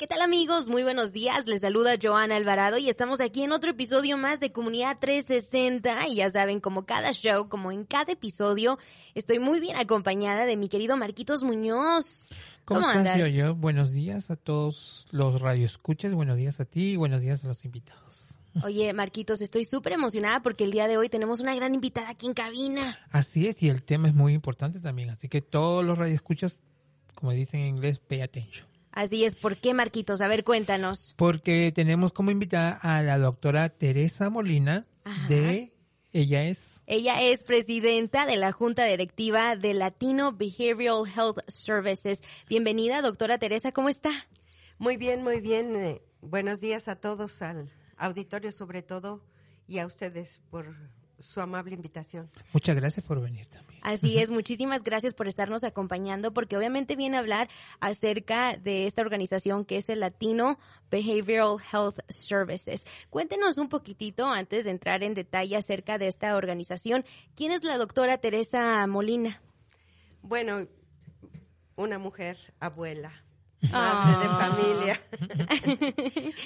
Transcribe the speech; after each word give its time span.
¿Qué 0.00 0.06
tal 0.06 0.22
amigos? 0.22 0.70
Muy 0.70 0.82
buenos 0.82 1.12
días. 1.12 1.46
Les 1.46 1.60
saluda 1.60 1.98
Joana 2.00 2.34
Alvarado 2.34 2.78
y 2.78 2.88
estamos 2.88 3.20
aquí 3.20 3.42
en 3.42 3.52
otro 3.52 3.72
episodio 3.72 4.16
más 4.16 4.40
de 4.40 4.48
Comunidad 4.48 4.96
360 4.98 6.08
y 6.08 6.16
ya 6.16 6.30
saben, 6.30 6.58
como 6.58 6.86
cada 6.86 7.12
show, 7.12 7.50
como 7.50 7.70
en 7.70 7.84
cada 7.84 8.14
episodio, 8.14 8.78
estoy 9.14 9.40
muy 9.40 9.60
bien 9.60 9.76
acompañada 9.76 10.46
de 10.46 10.56
mi 10.56 10.70
querido 10.70 10.96
Marquitos 10.96 11.42
Muñoz. 11.42 12.28
¿Cómo, 12.64 12.80
¿Cómo 12.80 12.92
estás, 12.92 13.18
yo, 13.18 13.26
yo? 13.26 13.54
Buenos 13.54 13.92
días 13.92 14.30
a 14.30 14.36
todos 14.36 15.04
los 15.10 15.38
radioescuchas, 15.42 16.14
buenos 16.14 16.38
días 16.38 16.60
a 16.60 16.64
ti 16.64 16.92
y 16.92 16.96
buenos 16.96 17.20
días 17.20 17.44
a 17.44 17.48
los 17.48 17.66
invitados. 17.66 18.40
Oye, 18.64 18.94
Marquitos, 18.94 19.42
estoy 19.42 19.66
súper 19.66 19.92
emocionada 19.92 20.40
porque 20.40 20.64
el 20.64 20.70
día 20.70 20.88
de 20.88 20.96
hoy 20.96 21.10
tenemos 21.10 21.40
una 21.40 21.54
gran 21.54 21.74
invitada 21.74 22.08
aquí 22.08 22.26
en 22.26 22.32
cabina. 22.32 22.98
Así 23.10 23.48
es, 23.48 23.62
y 23.62 23.68
el 23.68 23.82
tema 23.82 24.08
es 24.08 24.14
muy 24.14 24.32
importante 24.32 24.80
también, 24.80 25.10
así 25.10 25.28
que 25.28 25.42
todos 25.42 25.84
los 25.84 25.98
radioescuchas, 25.98 26.60
como 27.14 27.32
dicen 27.32 27.60
en 27.60 27.66
inglés, 27.66 27.98
pay 27.98 28.22
attention. 28.22 28.69
Así 28.92 29.24
es, 29.24 29.36
¿por 29.36 29.56
qué 29.56 29.74
Marquitos? 29.74 30.20
A 30.20 30.28
ver, 30.28 30.44
cuéntanos. 30.44 31.14
Porque 31.16 31.72
tenemos 31.74 32.12
como 32.12 32.30
invitada 32.30 32.72
a 32.82 33.02
la 33.02 33.18
doctora 33.18 33.68
Teresa 33.68 34.30
Molina 34.30 34.84
Ajá. 35.04 35.28
de 35.28 35.72
ella 36.12 36.44
es. 36.44 36.82
Ella 36.86 37.22
es 37.22 37.44
presidenta 37.44 38.26
de 38.26 38.36
la 38.36 38.50
Junta 38.50 38.84
Directiva 38.84 39.54
de 39.54 39.74
Latino 39.74 40.32
Behavioral 40.32 41.06
Health 41.06 41.38
Services. 41.46 42.20
Bienvenida, 42.48 43.00
doctora 43.00 43.38
Teresa, 43.38 43.70
¿cómo 43.70 43.88
está? 43.88 44.10
Muy 44.78 44.96
bien, 44.96 45.22
muy 45.22 45.40
bien. 45.40 45.76
Eh, 45.76 46.02
buenos 46.20 46.60
días 46.60 46.88
a 46.88 46.96
todos, 46.96 47.42
al 47.42 47.70
auditorio 47.96 48.50
sobre 48.50 48.82
todo, 48.82 49.24
y 49.68 49.78
a 49.78 49.86
ustedes 49.86 50.40
por 50.50 50.74
su 51.20 51.40
amable 51.40 51.74
invitación. 51.74 52.28
Muchas 52.52 52.74
gracias 52.74 53.06
por 53.06 53.20
venir 53.20 53.46
también. 53.46 53.69
Así 53.82 54.18
es, 54.18 54.30
muchísimas 54.30 54.82
gracias 54.82 55.14
por 55.14 55.28
estarnos 55.28 55.64
acompañando, 55.64 56.32
porque 56.32 56.56
obviamente 56.56 56.96
viene 56.96 57.16
a 57.16 57.20
hablar 57.20 57.48
acerca 57.80 58.56
de 58.56 58.86
esta 58.86 59.02
organización 59.02 59.64
que 59.64 59.76
es 59.76 59.88
el 59.88 60.00
Latino 60.00 60.58
Behavioral 60.90 61.56
Health 61.72 62.00
Services. 62.08 62.82
Cuéntenos 63.10 63.58
un 63.58 63.68
poquitito, 63.68 64.26
antes 64.26 64.64
de 64.64 64.70
entrar 64.70 65.02
en 65.02 65.14
detalle 65.14 65.56
acerca 65.56 65.98
de 65.98 66.08
esta 66.08 66.36
organización, 66.36 67.04
¿quién 67.34 67.52
es 67.52 67.64
la 67.64 67.78
doctora 67.78 68.18
Teresa 68.18 68.86
Molina? 68.86 69.40
Bueno, 70.22 70.66
una 71.76 71.98
mujer 71.98 72.36
abuela, 72.60 73.24
madre 73.70 74.16
oh. 74.16 74.20
de 74.20 74.28
familia. 74.28 75.00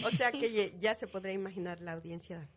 o 0.06 0.10
sea 0.10 0.30
que 0.30 0.76
ya 0.78 0.94
se 0.94 1.06
podrá 1.06 1.32
imaginar 1.32 1.80
la 1.80 1.92
audiencia 1.92 2.48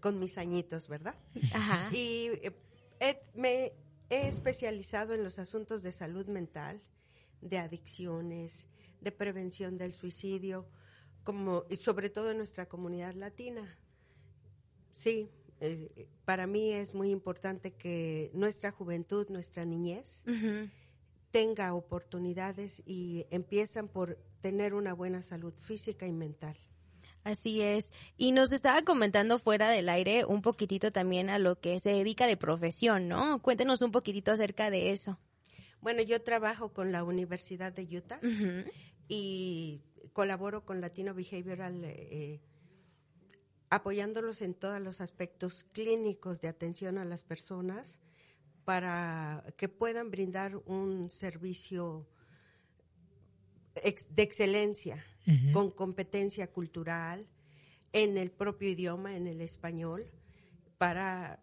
con 0.00 0.18
mis 0.18 0.38
añitos, 0.38 0.88
¿verdad? 0.88 1.14
Ajá. 1.52 1.88
Y 1.92 2.30
eh, 2.42 3.20
me 3.34 3.72
he 4.10 4.28
especializado 4.28 5.14
en 5.14 5.24
los 5.24 5.38
asuntos 5.38 5.82
de 5.82 5.92
salud 5.92 6.26
mental, 6.26 6.80
de 7.40 7.58
adicciones, 7.58 8.66
de 9.00 9.12
prevención 9.12 9.78
del 9.78 9.92
suicidio, 9.92 10.66
como 11.24 11.64
y 11.68 11.76
sobre 11.76 12.10
todo 12.10 12.30
en 12.30 12.38
nuestra 12.38 12.66
comunidad 12.66 13.14
latina. 13.14 13.78
Sí, 14.92 15.30
eh, 15.60 16.08
para 16.24 16.46
mí 16.46 16.72
es 16.72 16.94
muy 16.94 17.10
importante 17.10 17.72
que 17.72 18.30
nuestra 18.32 18.70
juventud, 18.70 19.28
nuestra 19.28 19.64
niñez, 19.64 20.24
uh 20.26 20.30
-huh. 20.30 20.70
tenga 21.30 21.74
oportunidades 21.74 22.82
y 22.86 23.26
empiezan 23.30 23.88
por 23.88 24.16
tener 24.40 24.74
una 24.74 24.94
buena 24.94 25.22
salud 25.22 25.54
física 25.54 26.06
y 26.06 26.12
mental. 26.12 26.56
Así 27.28 27.60
es. 27.60 27.92
Y 28.16 28.32
nos 28.32 28.52
estaba 28.52 28.80
comentando 28.82 29.38
fuera 29.38 29.68
del 29.68 29.90
aire 29.90 30.24
un 30.24 30.40
poquitito 30.40 30.92
también 30.92 31.28
a 31.28 31.38
lo 31.38 31.60
que 31.60 31.78
se 31.78 31.90
dedica 31.90 32.26
de 32.26 32.38
profesión, 32.38 33.06
¿no? 33.06 33.42
Cuéntenos 33.42 33.82
un 33.82 33.92
poquitito 33.92 34.32
acerca 34.32 34.70
de 34.70 34.92
eso. 34.92 35.18
Bueno, 35.82 36.00
yo 36.00 36.22
trabajo 36.22 36.72
con 36.72 36.90
la 36.90 37.04
Universidad 37.04 37.70
de 37.70 37.82
Utah 37.82 38.18
uh 38.22 38.26
-huh. 38.26 38.72
y 39.08 39.82
colaboro 40.14 40.64
con 40.64 40.80
Latino 40.80 41.12
Behavioral 41.12 41.84
eh, 41.84 42.40
apoyándolos 43.68 44.40
en 44.40 44.54
todos 44.54 44.80
los 44.80 45.02
aspectos 45.02 45.64
clínicos 45.64 46.40
de 46.40 46.48
atención 46.48 46.96
a 46.96 47.04
las 47.04 47.24
personas 47.24 48.00
para 48.64 49.44
que 49.58 49.68
puedan 49.68 50.10
brindar 50.10 50.56
un 50.64 51.10
servicio 51.10 52.08
de 53.74 54.22
excelencia 54.22 55.04
uh 55.28 55.32
-huh. 55.32 55.52
con 55.52 55.70
competencia 55.70 56.50
cultural 56.50 57.26
en 57.92 58.16
el 58.16 58.30
propio 58.30 58.68
idioma, 58.68 59.16
en 59.16 59.26
el 59.26 59.40
español, 59.40 60.10
para 60.78 61.40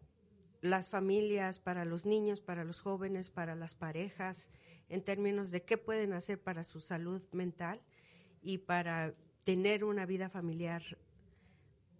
las 0.61 0.89
familias, 0.89 1.59
para 1.59 1.85
los 1.85 2.05
niños, 2.05 2.41
para 2.41 2.63
los 2.63 2.79
jóvenes, 2.81 3.29
para 3.29 3.55
las 3.55 3.75
parejas, 3.75 4.49
en 4.89 5.03
términos 5.03 5.51
de 5.51 5.63
qué 5.63 5.77
pueden 5.77 6.13
hacer 6.13 6.41
para 6.41 6.63
su 6.63 6.79
salud 6.79 7.21
mental 7.31 7.81
y 8.41 8.59
para 8.59 9.13
tener 9.43 9.83
una 9.83 10.05
vida 10.05 10.29
familiar 10.29 10.83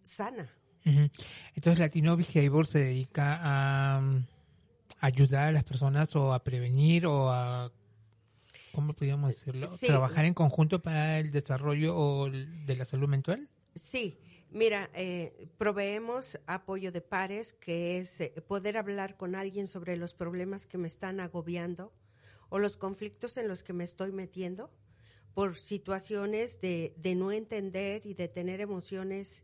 sana. 0.04 0.50
Uh 0.86 0.90
-huh. 0.90 1.12
Entonces, 1.56 1.80
Latino 1.80 2.18
Behavior 2.18 2.68
se 2.68 2.80
dedica 2.80 3.40
a 3.42 4.00
um, 4.00 4.26
ayudar 5.00 5.48
a 5.48 5.52
las 5.52 5.64
personas 5.64 6.16
o 6.16 6.34
a 6.34 6.44
prevenir 6.44 7.06
o 7.06 7.32
a 7.32 7.72
¿cómo 8.76 8.94
podríamos 8.94 9.30
decirlo? 9.30 9.68
Sí. 9.68 9.88
¿Trabajar 9.88 10.26
en 10.26 10.34
conjunto 10.34 10.82
para 10.82 11.20
el 11.20 11.32
desarrollo 11.32 12.30
de 12.30 12.76
la 12.76 12.84
salud 12.84 13.08
mental? 13.08 13.50
Sí, 13.74 14.20
mira, 14.52 14.90
eh, 14.94 15.48
proveemos 15.58 16.38
apoyo 16.46 16.92
de 16.92 17.02
pares, 17.02 17.54
que 17.54 17.98
es 17.98 18.20
eh, 18.20 18.34
poder 18.48 18.78
hablar 18.78 19.16
con 19.16 19.34
alguien 19.34 19.68
sobre 19.68 19.96
los 19.96 20.14
problemas 20.14 20.68
que 20.68 20.78
me 20.78 20.88
están 20.88 21.22
agobiando 21.22 21.94
o 22.50 22.60
los 22.60 22.76
conflictos 22.76 23.38
en 23.38 23.48
los 23.48 23.64
que 23.64 23.74
me 23.74 23.86
estoy 23.86 24.12
metiendo 24.12 24.70
por 25.34 25.58
situaciones 25.58 26.60
de, 26.60 26.94
de 26.98 27.16
no 27.16 27.32
entender 27.32 28.06
y 28.06 28.14
de 28.14 28.28
tener 28.28 28.62
emociones 28.62 29.44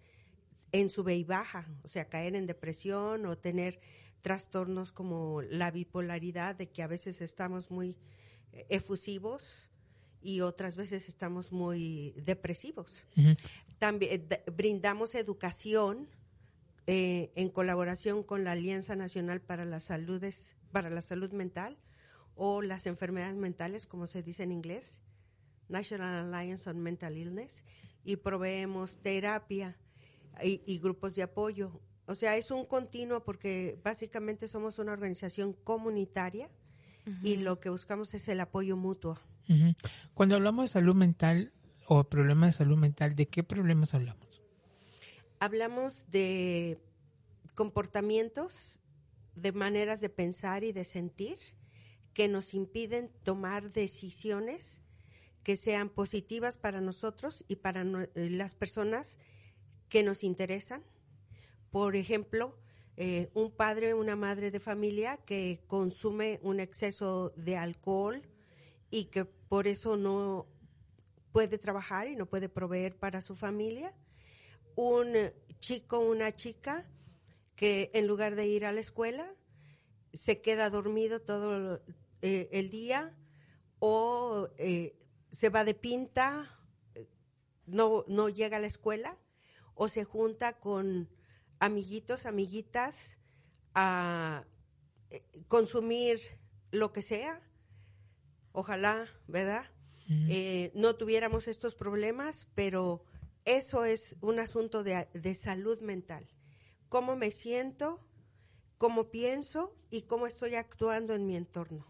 en 0.74 0.90
sube 0.90 1.16
y 1.16 1.24
baja, 1.24 1.68
o 1.84 1.90
sea, 1.90 2.10
caer 2.10 2.36
en 2.36 2.46
depresión 2.46 3.26
o 3.26 3.38
tener 3.38 3.80
trastornos 4.22 4.92
como 4.92 5.42
la 5.42 5.72
bipolaridad, 5.72 6.56
de 6.56 6.70
que 6.70 6.84
a 6.84 6.88
veces 6.88 7.22
estamos 7.22 7.72
muy 7.72 7.98
efusivos 8.70 9.70
y 10.22 10.42
otras 10.42 10.76
veces 10.76 11.08
estamos 11.08 11.52
muy 11.52 12.12
depresivos. 12.12 13.06
Uh 13.18 13.22
-huh. 13.22 13.38
También 13.80 14.28
brindamos 14.56 15.16
educación 15.16 16.08
eh, 16.88 17.32
en 17.36 17.50
colaboración 17.50 18.24
con 18.24 18.44
la 18.44 18.52
Alianza 18.52 18.96
Nacional 18.96 19.42
para 19.42 19.66
la 19.66 19.80
Saludes, 19.80 20.56
para 20.72 20.90
la 20.90 21.02
Salud 21.02 21.32
Mental 21.32 21.78
o 22.36 22.62
las 22.62 22.86
enfermedades 22.86 23.38
mentales, 23.38 23.88
como 23.88 24.08
se 24.08 24.24
dice 24.24 24.44
en 24.44 24.52
inglés, 24.52 25.02
National 25.68 26.34
Alliance 26.34 26.70
on 26.70 26.80
Mental 26.80 27.18
Illness, 27.18 27.64
y 28.04 28.18
proveemos 28.18 28.98
terapia 28.98 29.78
y, 30.44 30.62
y 30.66 30.80
grupos 30.80 31.16
de 31.16 31.24
apoyo. 31.24 31.82
O 32.08 32.16
sea, 32.16 32.36
es 32.36 32.52
un 32.52 32.66
continuo 32.66 33.24
porque 33.24 33.80
básicamente 33.84 34.48
somos 34.48 34.80
una 34.80 34.92
organización 34.92 35.54
comunitaria 35.54 36.50
Uh 37.06 37.10
-huh. 37.10 37.20
y 37.24 37.38
lo 37.38 37.60
que 37.60 37.70
buscamos 37.70 38.14
es 38.14 38.28
el 38.28 38.40
apoyo 38.40 38.78
mutuo. 38.78 39.20
Uh 39.50 39.54
-huh. 39.54 39.76
Cuando 40.14 40.36
hablamos 40.36 40.66
de 40.66 40.74
salud 40.74 40.96
mental 40.96 41.52
o 41.88 42.04
problemas 42.04 42.52
de 42.52 42.58
salud 42.58 42.78
mental, 42.78 43.16
¿de 43.16 43.28
qué 43.28 43.44
problemas 43.44 43.94
hablamos? 43.94 44.44
Hablamos 45.40 46.10
de 46.12 46.80
comportamientos, 47.56 48.80
de 49.36 49.52
maneras 49.52 50.02
de 50.02 50.10
pensar 50.10 50.64
y 50.64 50.72
de 50.72 50.84
sentir 50.84 51.38
que 52.14 52.28
nos 52.28 52.54
impiden 52.54 53.12
tomar 53.24 53.72
decisiones 53.72 54.82
que 55.44 55.56
sean 55.56 55.90
positivas 55.90 56.58
para 56.58 56.82
nosotros 56.82 57.44
y 57.48 57.58
para 57.58 57.84
no, 57.84 58.08
las 58.16 58.56
personas 58.56 59.18
que 59.90 60.04
nos 60.04 60.24
interesan. 60.24 60.84
Por 61.72 61.96
ejemplo, 61.96 62.58
eh, 63.04 63.32
un 63.34 63.50
padre, 63.50 63.96
una 63.96 64.16
madre 64.16 64.52
de 64.52 64.60
familia 64.60 65.18
que 65.18 65.64
consume 65.66 66.40
un 66.44 66.60
exceso 66.60 67.32
de 67.36 67.58
alcohol 67.58 68.22
y 68.92 69.06
que 69.06 69.26
por 69.26 69.66
eso 69.66 69.98
no 69.98 70.46
puede 71.32 71.58
trabajar 71.58 72.08
y 72.10 72.16
no 72.16 72.28
puede 72.28 72.48
proveer 72.48 72.96
para 72.96 73.24
su 73.24 73.36
familia. 73.36 73.92
Un 74.76 75.32
chico, 75.58 75.98
una 75.98 76.36
chica 76.36 76.88
que 77.56 77.90
en 77.96 78.06
lugar 78.06 78.36
de 78.36 78.46
ir 78.46 78.68
a 78.68 78.72
la 78.72 78.82
escuela 78.82 79.34
se 80.14 80.40
queda 80.40 80.70
dormido 80.70 81.22
todo 81.22 81.82
eh, 82.22 82.50
el 82.52 82.70
día 82.70 83.18
o 83.80 84.48
eh, 84.60 84.96
se 85.32 85.50
va 85.50 85.64
de 85.64 85.74
pinta, 85.74 86.56
no, 87.66 88.04
no 88.08 88.30
llega 88.30 88.58
a 88.58 88.60
la 88.60 88.68
escuela, 88.68 89.18
o 89.74 89.88
se 89.88 90.04
junta 90.04 90.60
con 90.60 91.10
amiguitos, 91.62 92.26
amiguitas, 92.26 93.18
a 93.74 94.44
eh, 95.10 95.24
consumir 95.48 96.20
lo 96.72 96.92
que 96.92 97.02
sea. 97.02 97.42
Ojalá, 98.52 99.08
¿verdad? 99.28 99.66
Eh, 100.28 100.74
no 100.76 100.98
tuviéramos 100.98 101.48
estos 101.48 101.74
problemas, 101.74 102.50
pero 102.54 103.06
eso 103.46 103.86
es 103.86 104.18
un 104.20 104.40
asunto 104.40 104.84
de, 104.84 105.08
de 105.14 105.36
salud 105.36 105.80
mental. 105.80 106.28
¿Cómo 106.90 107.16
me 107.16 107.32
siento? 107.32 108.06
cómo 108.82 109.12
pienso 109.12 109.76
y 109.92 110.02
cómo 110.02 110.26
estoy 110.26 110.56
actuando 110.56 111.14
en 111.14 111.28
mi 111.28 111.36
entorno. 111.36 111.86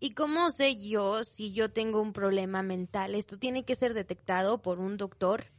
¿Y 0.00 0.14
cómo 0.14 0.48
sé 0.48 0.74
yo 0.80 1.22
si 1.22 1.52
yo 1.52 1.70
tengo 1.70 2.00
un 2.00 2.14
problema 2.14 2.62
mental? 2.62 3.14
¿Esto 3.14 3.38
tiene 3.38 3.66
que 3.66 3.74
ser 3.74 3.92
detectado 3.92 4.62
por 4.62 4.80
un 4.80 4.96
doctor? 4.96 5.52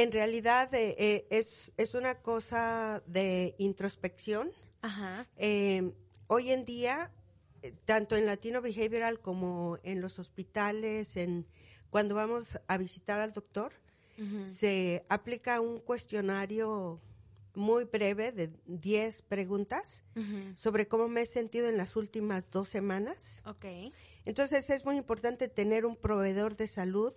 En 0.00 0.12
realidad 0.12 0.72
eh, 0.74 0.94
eh, 0.96 1.26
es, 1.28 1.72
es, 1.76 1.94
una 1.94 2.20
cosa 2.22 3.02
de 3.06 3.56
introspección. 3.58 4.52
Eh, 5.36 5.92
hoy 6.28 6.52
en 6.52 6.62
día, 6.62 7.10
tanto 7.84 8.14
en 8.14 8.24
Latino 8.24 8.62
Behavioral 8.62 9.18
como 9.18 9.76
en 9.82 10.00
los 10.00 10.20
hospitales, 10.20 11.16
en 11.16 11.48
cuando 11.90 12.14
vamos 12.14 12.60
a 12.68 12.78
visitar 12.78 13.18
al 13.18 13.32
doctor, 13.32 13.72
se 14.44 15.04
aplica 15.08 15.60
un 15.60 15.80
cuestionario 15.80 17.00
muy 17.56 17.82
breve 17.82 18.30
de 18.30 18.52
10 18.66 19.22
preguntas 19.22 20.04
sobre 20.54 20.86
cómo 20.86 21.08
me 21.08 21.22
he 21.22 21.26
sentido 21.26 21.68
en 21.68 21.76
las 21.76 21.96
últimas 21.96 22.52
dos 22.52 22.68
semanas. 22.68 23.42
Okay. 23.44 23.92
Entonces 24.24 24.70
es 24.70 24.84
muy 24.84 24.96
importante 24.96 25.48
tener 25.48 25.84
un 25.86 25.96
proveedor 25.96 26.56
de 26.56 26.68
salud, 26.68 27.12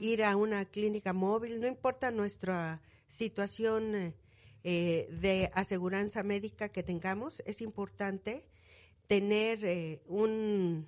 ir 0.00 0.22
a 0.22 0.36
una 0.36 0.64
clínica 0.64 1.12
móvil, 1.12 1.60
no 1.60 1.66
importa 1.66 2.10
nuestra 2.10 2.80
situación 3.06 3.94
eh, 3.94 4.14
eh, 4.62 5.08
de 5.20 5.50
aseguranza 5.54 6.22
médica 6.22 6.68
que 6.68 6.82
tengamos, 6.82 7.42
es 7.46 7.60
importante 7.60 8.46
tener 9.06 9.64
eh, 9.64 10.02
un, 10.06 10.86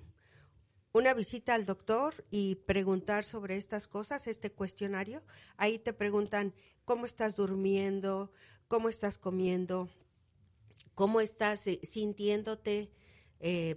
una 0.93 1.13
visita 1.13 1.53
al 1.53 1.65
doctor 1.65 2.25
y 2.31 2.55
preguntar 2.55 3.23
sobre 3.23 3.57
estas 3.57 3.87
cosas, 3.87 4.27
este 4.27 4.51
cuestionario. 4.51 5.21
Ahí 5.57 5.79
te 5.79 5.93
preguntan 5.93 6.53
cómo 6.85 7.05
estás 7.05 7.35
durmiendo, 7.35 8.31
cómo 8.67 8.89
estás 8.89 9.17
comiendo, 9.17 9.89
cómo 10.95 11.21
estás 11.21 11.67
eh, 11.67 11.79
sintiéndote, 11.83 12.91
eh, 13.39 13.75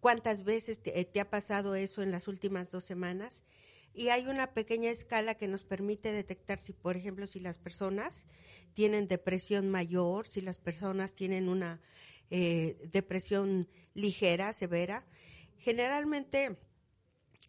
cuántas 0.00 0.42
veces 0.42 0.82
te, 0.82 1.04
te, 1.04 1.20
ha 1.20 1.30
pasado 1.30 1.74
eso 1.74 2.02
en 2.02 2.10
las 2.10 2.28
últimas 2.28 2.70
dos 2.70 2.84
semanas. 2.84 3.44
Y 3.96 4.10
hay 4.10 4.26
una 4.26 4.52
pequeña 4.52 4.90
escala 4.90 5.36
que 5.36 5.48
nos 5.48 5.64
permite 5.64 6.12
detectar 6.12 6.58
si, 6.58 6.74
por 6.74 6.98
ejemplo, 6.98 7.26
si 7.26 7.40
las 7.40 7.58
personas 7.58 8.26
tienen 8.74 9.08
depresión 9.08 9.70
mayor, 9.70 10.28
si 10.28 10.42
las 10.42 10.58
personas 10.58 11.14
tienen 11.14 11.48
una 11.48 11.80
eh, 12.28 12.76
depresión 12.92 13.70
ligera, 13.94 14.52
severa. 14.52 15.06
Generalmente 15.56 16.58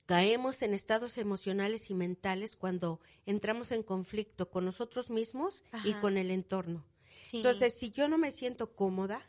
caemos 0.06 0.62
en 0.62 0.74
estados 0.74 1.18
emocionales 1.18 1.90
y 1.90 1.94
mentales 1.94 2.56
cuando 2.56 3.02
entramos 3.26 3.74
en 3.74 3.84
conflicto 3.84 4.50
con 4.50 4.64
nosotros 4.64 5.10
mismos 5.10 5.66
y 5.84 5.92
con 5.96 6.16
el 6.18 6.32
entorno. 6.32 6.86
Entonces, 7.34 7.78
si 7.78 7.92
yo 7.92 8.08
no 8.08 8.18
me 8.18 8.32
siento 8.32 8.74
cómoda, 8.74 9.22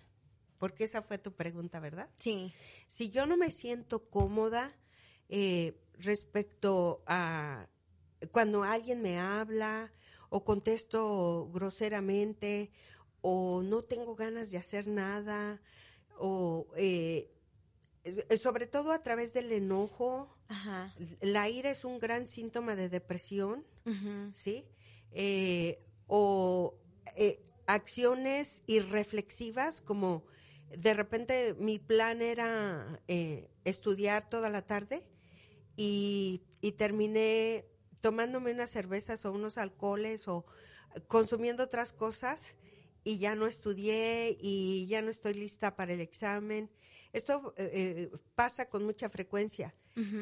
porque 0.57 0.85
esa 0.85 1.03
fue 1.03 1.19
tu 1.19 1.33
pregunta, 1.33 1.81
¿verdad? 1.81 2.09
Sí. 2.15 2.55
Si 2.87 3.11
yo 3.11 3.27
no 3.27 3.37
me 3.37 3.51
siento 3.51 4.09
cómoda 4.09 4.77
eh, 5.29 5.81
respecto 5.99 7.03
a 7.07 7.69
cuando 8.33 8.63
alguien 8.63 9.03
me 9.03 9.19
habla 9.19 9.93
o 10.31 10.45
contesto 10.45 11.49
groseramente 11.53 12.71
o 13.21 13.63
no 13.63 13.83
tengo 13.83 14.15
ganas 14.15 14.51
de 14.51 14.59
hacer 14.59 14.87
nada 14.87 15.61
o 16.19 16.67
eh, 16.77 17.31
sobre 18.41 18.67
todo 18.67 18.93
a 18.93 19.03
través 19.03 19.33
del 19.33 19.53
enojo. 19.53 20.35
La 21.21 21.49
ira 21.49 21.71
es 21.71 21.85
un 21.85 21.99
gran 21.99 22.27
síntoma 22.27 22.75
de 22.75 22.89
depresión, 22.89 23.67
¿sí? 24.33 24.65
Eh, 25.13 25.85
o 26.07 26.75
eh, 27.17 27.41
acciones 27.67 28.63
irreflexivas 28.67 29.81
como 29.81 30.25
de 30.71 30.95
repente 30.95 31.55
mi 31.59 31.79
plan 31.79 32.21
era 32.21 33.01
eh, 33.09 33.51
estudiar 33.65 34.29
toda 34.29 34.49
la 34.51 34.67
tarde 34.67 35.03
y, 35.79 36.43
y 36.61 36.73
terminé 36.73 37.65
tomándome 38.03 38.53
unas 38.53 38.69
cervezas 38.69 39.25
o 39.25 39.33
unos 39.33 39.57
alcoholes 39.57 40.29
o 40.29 40.45
consumiendo 41.07 41.63
otras 41.63 41.95
cosas 41.95 42.59
y 43.03 43.17
ya 43.17 43.35
no 43.35 43.47
estudié 43.47 44.37
y 44.39 44.87
ya 44.89 45.01
no 45.01 45.09
estoy 45.09 45.33
lista 45.33 45.75
para 45.75 45.95
el 45.95 46.01
examen 46.01 46.71
esto 47.13 47.55
eh, 47.57 47.71
eh, 47.75 48.19
pasa 48.35 48.69
con 48.69 48.85
mucha 48.85 49.09
frecuencia. 49.09 49.75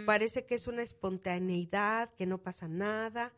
Parece 0.06 0.46
que 0.46 0.54
es 0.54 0.66
una 0.68 0.82
espontaneidad, 0.82 2.08
que 2.14 2.24
no 2.24 2.38
pasa 2.38 2.66
nada, 2.66 3.34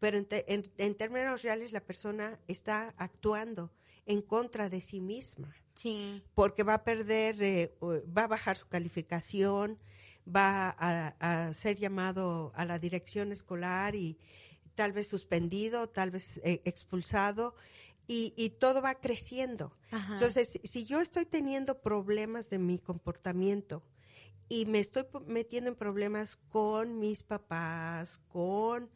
pero 0.00 0.16
en, 0.16 0.94
términos 0.94 1.42
reales 1.42 1.72
la 1.72 1.84
persona 1.84 2.40
está 2.48 2.94
actuando 2.96 3.70
en 4.06 4.22
contra 4.22 4.70
de 4.70 4.80
sí 4.80 5.02
misma. 5.02 5.54
Sí. 5.74 6.22
Porque 6.34 6.62
va 6.62 6.74
a 6.74 6.84
perder, 6.84 7.42
eh, 7.42 7.74
va 7.82 8.24
a 8.24 8.26
bajar 8.26 8.56
su 8.56 8.68
calificación, 8.68 9.78
va 10.26 10.70
a, 10.78 11.52
ser 11.52 11.76
llamado 11.76 12.52
a 12.54 12.64
la 12.64 12.78
dirección 12.78 13.32
escolar 13.32 13.94
y 13.94 14.18
tal 14.74 14.92
vez 14.92 15.08
suspendido, 15.08 15.88
tal 15.88 16.10
vez 16.10 16.40
expulsado 16.44 17.54
y, 18.06 18.50
todo 18.58 18.82
va 18.82 18.94
creciendo. 18.96 19.76
Entonces, 19.90 20.60
si 20.64 20.84
yo 20.84 21.00
estoy 21.00 21.24
teniendo 21.26 21.80
problemas 21.80 22.50
de 22.50 22.58
mi 22.58 22.78
comportamiento 22.78 23.82
y 24.48 24.66
me 24.66 24.80
estoy 24.80 25.04
metiendo 25.26 25.70
en 25.70 25.76
problemas 25.76 26.36
con 26.36 26.98
mis 26.98 27.22
papás, 27.22 28.20
con 28.28 28.90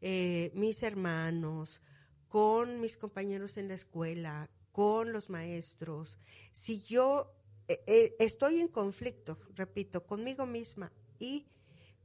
eh, 0.00 0.50
mis 0.54 0.82
hermanos, 0.82 1.82
con 2.28 2.80
mis 2.80 2.96
compañeros 2.96 3.56
en 3.56 3.68
la 3.68 3.74
escuela, 3.74 4.48
con 4.72 5.12
los 5.12 5.28
maestros, 5.28 6.18
si 6.52 6.82
yo 6.82 7.30
eh, 7.68 7.82
eh, 7.86 8.14
estoy 8.18 8.60
en 8.60 8.68
conflicto, 8.68 9.38
repito, 9.54 10.04
conmigo 10.04 10.46
misma 10.46 10.92
y 11.18 11.46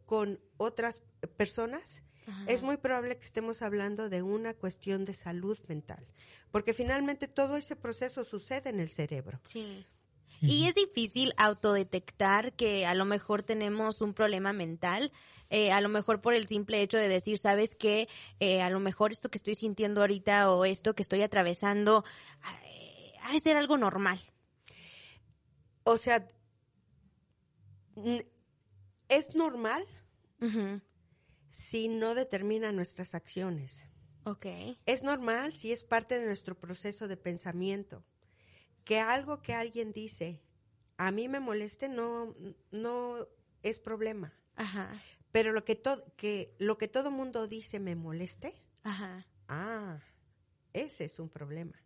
con 0.05 0.39
otras 0.57 1.01
personas, 1.35 2.03
es 2.45 2.61
muy 2.61 2.75
probable 2.75 3.17
que 3.17 3.25
estemos 3.25 3.61
hablando 3.61 4.09
de 4.09 4.21
una 4.21 4.53
cuestión 4.53 5.05
de 5.05 5.13
salud 5.13 5.57
mental 5.69 6.05
porque 6.51 6.73
finalmente 6.73 7.27
todo 7.27 7.57
ese 7.57 7.75
proceso 7.75 8.23
sucede 8.23 8.69
en 8.69 8.79
el 8.79 8.89
cerebro. 8.89 9.39
Sí. 9.43 9.85
Y 10.39 10.67
es 10.67 10.75
difícil 10.75 11.33
autodetectar 11.37 12.53
que 12.53 12.85
a 12.85 12.93
lo 12.93 13.05
mejor 13.05 13.41
tenemos 13.41 14.01
un 14.01 14.13
problema 14.13 14.53
mental, 14.53 15.11
eh, 15.49 15.71
a 15.71 15.81
lo 15.81 15.89
mejor 15.89 16.21
por 16.21 16.35
el 16.35 16.47
simple 16.47 16.81
hecho 16.81 16.97
de 16.97 17.09
decir, 17.09 17.39
sabes 17.39 17.73
que 17.73 18.07
eh, 18.39 18.61
a 18.61 18.69
lo 18.69 18.79
mejor 18.79 19.11
esto 19.11 19.29
que 19.29 19.39
estoy 19.39 19.55
sintiendo 19.55 20.01
ahorita 20.01 20.51
o 20.51 20.63
esto 20.65 20.93
que 20.93 21.01
estoy 21.01 21.23
atravesando 21.23 22.03
eh, 22.65 23.13
ha 23.23 23.33
de 23.33 23.39
ser 23.39 23.57
algo 23.57 23.77
normal. 23.77 24.19
O 25.87 25.95
sea, 25.95 26.27
es 29.07 29.35
normal 29.35 29.85
si 31.49 31.87
no 31.87 32.13
determina 32.13 32.73
nuestras 32.73 33.15
acciones. 33.15 33.85
Es 34.85 35.03
normal 35.03 35.53
si 35.53 35.71
es 35.71 35.85
parte 35.85 36.19
de 36.19 36.25
nuestro 36.25 36.59
proceso 36.59 37.07
de 37.07 37.15
pensamiento. 37.15 38.03
Que 38.83 38.99
algo 38.99 39.41
que 39.41 39.53
alguien 39.53 39.93
dice 39.93 40.43
a 40.97 41.11
mí 41.11 41.29
me 41.29 41.39
moleste 41.39 41.87
no, 41.87 42.35
no 42.71 43.25
es 43.63 43.79
problema. 43.79 44.33
Ajá. 44.57 45.01
Pero 45.31 45.53
lo 45.53 45.63
que, 45.63 45.75
todo 45.75 46.03
que, 46.17 46.53
lo 46.57 46.77
que 46.77 46.89
todo 46.89 47.11
mundo 47.11 47.47
dice 47.47 47.79
me 47.79 47.95
moleste, 47.95 48.61
Ajá. 48.83 49.25
ah, 49.47 49.99
ese 50.73 51.05
es 51.05 51.19
un 51.19 51.29
problema. 51.29 51.81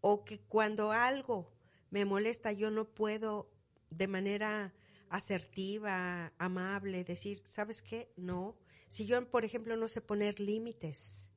O 0.00 0.24
que 0.24 0.38
cuando 0.38 0.92
algo 0.92 1.57
me 1.90 2.04
molesta 2.04 2.52
yo 2.52 2.70
no 2.70 2.84
puedo 2.86 3.50
de 3.90 4.06
manera 4.06 4.74
asertiva, 5.08 6.32
amable, 6.38 7.04
decir, 7.04 7.40
¿sabes 7.44 7.82
qué? 7.82 8.12
No. 8.16 8.56
Si 8.88 9.06
yo, 9.06 9.28
por 9.30 9.44
ejemplo, 9.44 9.76
no 9.76 9.88
sé 9.88 10.00
poner 10.00 10.40
límites, 10.40 11.30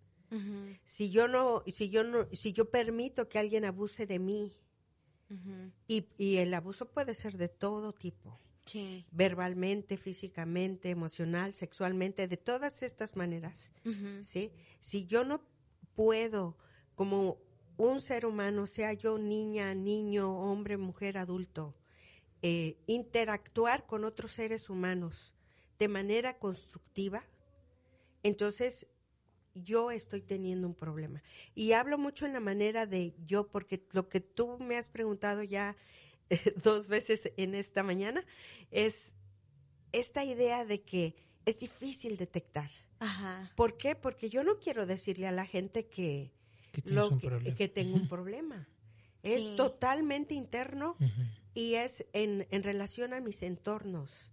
si 0.86 1.10
yo 1.10 1.28
no, 1.28 1.62
si 1.68 1.90
yo 1.90 2.06
no, 2.06 2.26
si 2.32 2.54
yo 2.54 2.70
permito 2.72 3.28
que 3.28 3.38
alguien 3.38 3.66
abuse 3.66 4.06
de 4.06 4.20
mí, 4.20 4.58
y, 5.88 6.08
y, 6.18 6.38
el 6.38 6.54
abuso 6.54 6.90
puede 6.90 7.14
ser 7.14 7.38
de 7.38 7.48
todo 7.48 7.94
tipo. 7.94 8.40
Verbalmente, 9.12 9.98
físicamente, 9.98 10.90
emocional, 10.90 11.54
sexualmente, 11.54 12.28
de 12.28 12.38
todas 12.38 12.84
estas 12.84 13.16
maneras. 13.16 13.74
¿sí? 14.24 14.52
Si 14.80 15.06
yo 15.06 15.24
no 15.24 15.42
puedo, 15.96 16.58
como 16.96 17.38
un 17.78 18.02
ser 18.02 18.26
humano, 18.26 18.68
sea 18.68 18.94
yo 18.94 19.18
niña, 19.18 19.74
niño, 19.74 20.32
hombre, 20.32 20.78
mujer, 20.78 21.18
adulto, 21.18 21.76
eh, 22.42 22.78
interactuar 22.88 23.86
con 23.86 24.04
otros 24.04 24.32
seres 24.32 24.70
humanos 24.70 25.34
de 25.80 25.88
manera 25.88 26.38
constructiva, 26.38 27.24
entonces 28.24 28.88
yo 29.56 29.92
estoy 29.92 30.22
teniendo 30.22 30.68
un 30.68 30.76
problema. 30.76 31.24
Y 31.56 31.74
hablo 31.74 31.98
mucho 31.98 32.26
en 32.26 32.34
la 32.34 32.40
manera 32.40 32.86
de 32.86 33.14
yo, 33.26 33.48
porque 33.48 33.84
lo 33.94 34.10
que 34.10 34.22
tú 34.22 34.58
me 34.60 34.78
has 34.78 34.90
preguntado 34.90 35.44
ya 35.44 35.76
dos 36.64 36.88
veces 36.88 37.32
en 37.38 37.56
esta 37.56 37.84
mañana 37.84 38.26
es 38.70 39.14
esta 39.92 40.24
idea 40.24 40.66
de 40.66 40.82
que 40.82 41.16
es 41.46 41.60
difícil 41.60 42.18
detectar. 42.18 42.72
Ajá. 43.00 43.52
¿Por 43.56 43.78
qué? 43.78 43.96
Porque 43.96 44.30
yo 44.30 44.44
no 44.44 44.60
quiero 44.60 44.86
decirle 44.86 45.28
a 45.28 45.32
la 45.32 45.46
gente 45.46 45.88
que, 45.88 46.32
que, 46.72 46.82
tengo 47.68 47.96
un 47.96 48.08
problema. 48.08 48.68
Es 49.24 49.56
totalmente 49.56 50.34
interno 50.34 50.98
y 51.54 51.76
es 51.76 52.06
en, 52.14 52.48
en, 52.50 52.64
relación 52.64 53.14
a 53.14 53.22
mis 53.22 53.44
entornos. 53.44 54.32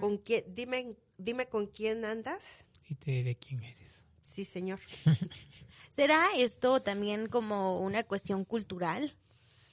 ¿Con 0.00 0.18
quién, 0.18 0.44
dime, 0.54 0.96
dime 1.16 1.46
con 1.48 1.66
quién 1.66 2.04
andas. 2.04 2.66
Y 2.88 2.94
te 2.96 3.12
diré 3.12 3.36
quién 3.36 3.62
eres. 3.62 4.04
Sí, 4.20 4.44
señor. 4.44 4.80
¿Será 5.94 6.30
esto 6.36 6.80
también 6.80 7.28
como 7.28 7.80
una 7.80 8.02
cuestión 8.02 8.44
cultural? 8.44 9.16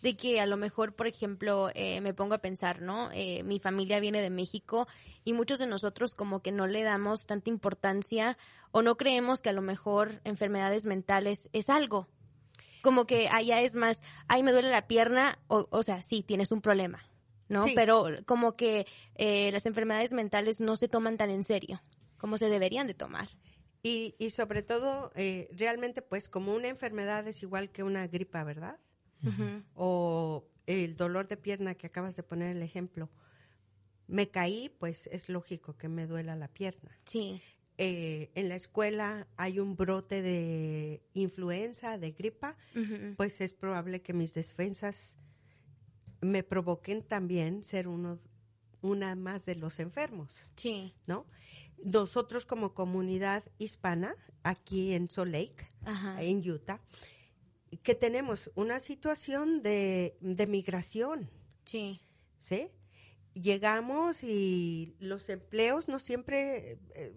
De 0.01 0.15
que 0.15 0.41
a 0.41 0.45
lo 0.45 0.57
mejor, 0.57 0.95
por 0.95 1.07
ejemplo, 1.07 1.69
eh, 1.75 2.01
me 2.01 2.13
pongo 2.13 2.33
a 2.33 2.39
pensar, 2.39 2.81
¿no? 2.81 3.11
Eh, 3.13 3.43
mi 3.43 3.59
familia 3.59 3.99
viene 3.99 4.21
de 4.21 4.29
México 4.29 4.87
y 5.23 5.33
muchos 5.33 5.59
de 5.59 5.67
nosotros 5.67 6.15
como 6.15 6.41
que 6.41 6.51
no 6.51 6.67
le 6.67 6.83
damos 6.83 7.25
tanta 7.25 7.49
importancia 7.49 8.37
o 8.71 8.81
no 8.81 8.97
creemos 8.97 9.41
que 9.41 9.49
a 9.49 9.53
lo 9.53 9.61
mejor 9.61 10.21
enfermedades 10.23 10.85
mentales 10.85 11.49
es 11.53 11.69
algo. 11.69 12.07
Como 12.81 13.05
que 13.05 13.27
allá 13.29 13.61
es 13.61 13.75
más, 13.75 13.97
ay, 14.27 14.41
me 14.41 14.51
duele 14.51 14.71
la 14.71 14.87
pierna, 14.87 15.37
o, 15.47 15.67
o 15.69 15.83
sea, 15.83 16.01
sí, 16.01 16.23
tienes 16.23 16.51
un 16.51 16.61
problema, 16.61 17.03
¿no? 17.47 17.65
Pero 17.75 18.07
como 18.25 18.55
que 18.55 18.87
eh, 19.15 19.51
las 19.51 19.67
enfermedades 19.67 20.13
mentales 20.13 20.59
no 20.59 20.75
se 20.75 20.87
toman 20.87 21.17
tan 21.17 21.29
en 21.29 21.43
serio 21.43 21.79
como 22.17 22.37
se 22.37 22.49
deberían 22.49 22.87
de 22.87 22.93
tomar. 22.93 23.29
Y, 23.83 24.15
y 24.19 24.29
sobre 24.29 24.61
todo, 24.61 25.11
realmente, 25.51 26.03
pues 26.03 26.29
como 26.29 26.53
una 26.53 26.67
enfermedad 26.67 27.27
es 27.27 27.41
igual 27.41 27.71
que 27.71 27.81
una 27.81 28.05
gripa, 28.07 28.43
¿verdad? 28.43 28.79
O 29.75 30.45
el 30.67 30.95
dolor 30.95 31.27
de 31.27 31.37
pierna 31.37 31.75
que 31.75 31.87
acabas 31.87 32.15
de 32.15 32.23
poner 32.23 32.55
el 32.55 32.61
ejemplo. 32.61 33.09
Me 34.07 34.29
caí, 34.29 34.69
pues 34.79 35.07
es 35.07 35.29
lógico 35.29 35.77
que 35.77 35.87
me 35.87 36.07
duela 36.07 36.35
la 36.35 36.47
pierna. 36.47 36.97
Sí. 37.05 37.41
Eh, 37.77 38.29
en 38.35 38.49
la 38.49 38.55
escuela 38.55 39.27
hay 39.37 39.59
un 39.59 39.75
brote 39.75 40.21
de 40.21 41.01
influenza, 41.13 41.97
de 41.97 42.11
gripa, 42.11 42.55
pues 43.17 43.41
es 43.41 43.53
probable 43.53 44.01
que 44.01 44.13
mis 44.13 44.33
defensas 44.33 45.17
me 46.21 46.43
provoquen 46.43 47.01
también 47.01 47.63
ser 47.63 47.87
uno, 47.87 48.19
una 48.81 49.15
más 49.15 49.45
de 49.45 49.55
los 49.55 49.79
enfermos. 49.79 50.39
Sí. 50.55 50.93
¿No? 51.07 51.25
Nosotros 51.83 52.45
como 52.45 52.73
comunidad 52.73 53.43
hispana, 53.57 54.15
aquí 54.43 54.93
en 54.93 55.09
Salt 55.09 55.31
Lake, 55.31 55.71
en 56.19 56.47
Utah, 56.47 56.81
que 57.83 57.95
tenemos 57.95 58.51
una 58.55 58.79
situación 58.79 59.61
de, 59.63 60.15
migración. 60.47 61.29
Sí. 61.65 62.01
¿Sí? 62.39 62.69
Llegamos 63.33 64.23
y 64.23 64.95
los 64.99 65.29
empleos 65.29 65.87
no 65.87 65.99
siempre 65.99 66.79
eh, 66.95 67.13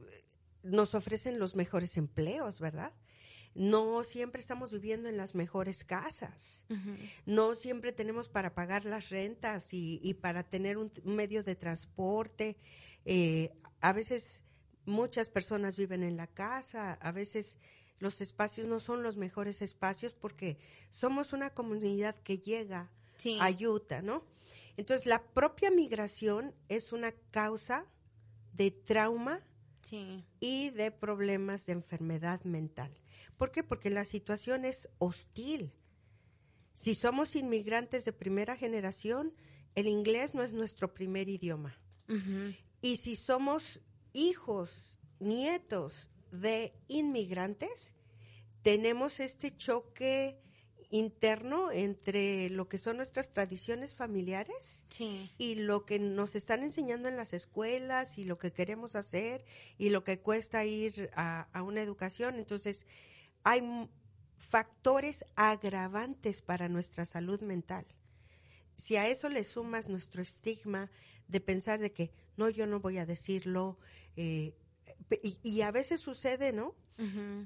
nos 0.62 0.94
ofrecen 0.94 1.38
los 1.38 1.54
mejores 1.56 1.96
empleos, 1.96 2.60
¿verdad? 2.60 2.92
No 3.54 4.02
siempre 4.04 4.40
estamos 4.40 4.72
viviendo 4.72 5.08
en 5.08 5.16
las 5.16 5.34
mejores 5.34 5.84
casas. 5.84 6.64
No 7.24 7.54
siempre 7.54 7.92
tenemos 7.92 8.28
para 8.28 8.52
pagar 8.52 8.84
las 8.84 9.10
rentas 9.10 9.68
y, 9.72 10.14
para 10.20 10.42
tener 10.42 10.76
un, 10.76 10.90
medio 11.04 11.44
de 11.44 11.54
transporte. 11.54 12.56
Eh, 13.04 13.52
a 13.80 13.92
veces 13.92 14.42
muchas 14.86 15.28
personas 15.28 15.76
viven 15.76 16.02
en 16.02 16.16
la 16.16 16.26
casa, 16.26 16.94
a 16.94 17.12
veces 17.12 17.58
los 17.98 18.20
espacios 18.20 18.66
no 18.66 18.80
son 18.80 19.02
los 19.02 19.16
mejores 19.16 19.62
espacios 19.62 20.14
porque 20.14 20.58
somos 20.90 21.32
una 21.32 21.50
comunidad 21.50 22.16
que 22.16 22.38
llega 22.38 22.90
a 23.40 23.50
Utah, 23.50 24.02
¿no? 24.02 24.24
Entonces, 24.76 25.06
la 25.06 25.22
propia 25.22 25.70
migración 25.70 26.54
es 26.68 26.92
una 26.92 27.12
causa 27.30 27.86
de 28.52 28.70
trauma 28.70 29.42
y 30.40 30.70
de 30.70 30.90
problemas 30.90 31.66
de 31.66 31.72
enfermedad 31.72 32.42
mental. 32.44 32.90
¿Por 33.36 33.52
qué? 33.52 33.62
Porque 33.62 33.90
la 33.90 34.04
situación 34.04 34.64
es 34.64 34.88
hostil. 34.98 35.72
Si 36.72 36.94
somos 36.94 37.36
inmigrantes 37.36 38.04
de 38.04 38.12
primera 38.12 38.56
generación, 38.56 39.34
el 39.74 39.86
inglés 39.86 40.34
no 40.34 40.42
es 40.42 40.52
nuestro 40.52 40.94
primer 40.94 41.28
idioma. 41.28 41.76
Y 42.80 42.96
si 42.96 43.14
somos 43.14 43.80
hijos, 44.12 44.98
nietos 45.20 46.10
de 46.40 46.72
inmigrantes, 46.88 47.94
tenemos 48.62 49.20
este 49.20 49.56
choque 49.56 50.40
interno 50.90 51.72
entre 51.72 52.48
lo 52.50 52.68
que 52.68 52.78
son 52.78 52.98
nuestras 52.98 53.32
tradiciones 53.32 53.94
familiares 53.94 54.84
y 55.38 55.56
lo 55.56 55.84
que 55.84 55.98
nos 55.98 56.34
están 56.36 56.62
enseñando 56.62 57.08
en 57.08 57.16
las 57.16 57.32
escuelas 57.32 58.16
y 58.16 58.24
lo 58.24 58.38
que 58.38 58.52
queremos 58.52 58.94
hacer 58.94 59.44
y 59.76 59.90
lo 59.90 60.04
que 60.04 60.20
cuesta 60.20 60.64
ir 60.64 61.10
a, 61.14 61.48
a 61.52 61.62
una 61.62 61.82
educación. 61.82 62.36
Entonces, 62.36 62.86
hay 63.42 63.88
factores 64.36 65.24
agravantes 65.34 66.42
para 66.42 66.68
nuestra 66.68 67.06
salud 67.06 67.40
mental. 67.40 67.86
Si 68.76 68.96
a 68.96 69.08
eso 69.08 69.28
le 69.28 69.44
sumas 69.44 69.88
nuestro 69.88 70.22
estigma 70.22 70.90
de 71.28 71.40
pensar 71.40 71.80
de 71.80 71.92
que 71.92 72.12
no, 72.36 72.48
yo 72.48 72.66
no 72.66 72.80
voy 72.80 72.98
a 72.98 73.06
decirlo, 73.06 73.78
eh, 74.16 74.54
y, 75.42 75.60
a 75.62 75.70
veces 75.70 76.00
sucede, 76.00 76.52
¿no? 76.52 76.74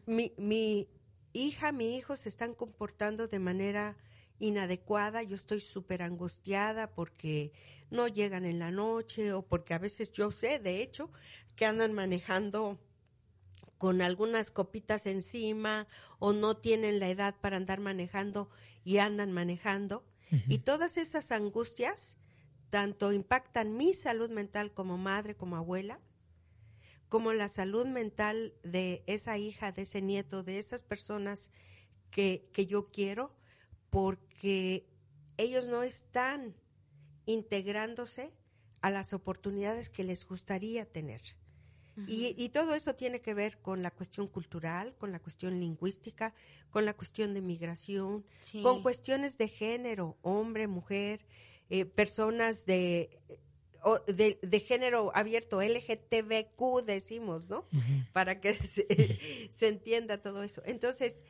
mi, 0.06 0.32
mi 0.36 0.88
hija, 1.32 1.72
mi 1.72 1.96
hijo 1.96 2.16
se 2.16 2.28
están 2.28 2.54
comportando 2.54 3.28
de 3.28 3.38
manera 3.38 3.96
inadecuada, 4.38 5.22
yo 5.22 5.34
estoy 5.34 5.60
súper 5.60 6.02
angustiada 6.02 6.94
porque 6.94 7.52
no 7.90 8.08
llegan 8.08 8.44
en 8.44 8.58
la 8.58 8.70
noche 8.70 9.32
o 9.32 9.42
porque 9.42 9.74
a 9.74 9.78
veces 9.78 10.12
yo 10.12 10.30
sé, 10.30 10.58
de 10.58 10.82
hecho, 10.82 11.10
que 11.56 11.66
andan 11.66 11.92
manejando 11.92 12.78
con 13.78 14.02
algunas 14.02 14.50
copitas 14.50 15.06
encima 15.06 15.86
o 16.18 16.32
no 16.32 16.56
tienen 16.56 16.98
la 16.98 17.08
edad 17.08 17.36
para 17.40 17.56
andar 17.56 17.80
manejando 17.80 18.50
y 18.84 18.98
andan 18.98 19.32
manejando. 19.32 20.04
Y 20.46 20.58
todas 20.58 20.98
esas 20.98 21.32
angustias 21.32 22.18
tanto 22.68 23.12
impactan 23.12 23.76
mi 23.76 23.94
salud 23.94 24.30
mental 24.30 24.74
como 24.74 24.98
madre, 24.98 25.34
como 25.34 25.56
abuela, 25.56 26.00
como 27.08 27.32
la 27.32 27.48
salud 27.48 27.86
mental 27.86 28.54
de 28.62 29.02
esa 29.06 29.38
hija, 29.38 29.72
de 29.72 29.82
ese 29.82 30.02
nieto, 30.02 30.42
de 30.42 30.58
esas 30.58 30.82
personas 30.82 31.50
que, 32.10 32.48
que 32.52 32.66
yo 32.66 32.90
quiero, 32.90 33.34
porque 33.90 34.86
ellos 35.36 35.66
no 35.66 35.82
están 35.82 36.54
integrándose 37.26 38.32
a 38.80 38.90
las 38.90 39.12
oportunidades 39.12 39.88
que 39.88 40.04
les 40.04 40.26
gustaría 40.26 40.84
tener. 40.84 41.22
y, 42.06 42.34
y, 42.38 42.50
todo 42.50 42.74
esto 42.76 42.94
tiene 42.94 43.20
que 43.20 43.34
ver 43.34 43.60
con 43.60 43.82
la 43.82 43.90
cuestión 43.90 44.28
cultural, 44.28 44.94
con 44.98 45.10
la 45.10 45.18
cuestión 45.18 45.58
lingüística, 45.58 46.32
con 46.70 46.84
la 46.84 46.94
cuestión 46.94 47.34
de 47.34 47.42
migración, 47.42 48.24
con 48.62 48.82
cuestiones 48.82 49.36
de 49.36 49.48
género, 49.48 50.16
hombre, 50.22 50.68
mujer, 50.68 51.26
eh, 51.70 51.84
personas 51.84 52.66
de 52.66 53.18
de, 54.06 54.60
género 54.60 55.10
abierto, 55.14 55.60
LGTBQ 55.60 56.84
decimos, 56.86 57.48
¿no? 57.50 57.66
Para 58.12 58.40
que 58.40 58.54
se, 59.50 59.68
entienda 59.68 60.20
todo 60.20 60.42
eso. 60.42 60.62
Entonces... 60.64 61.24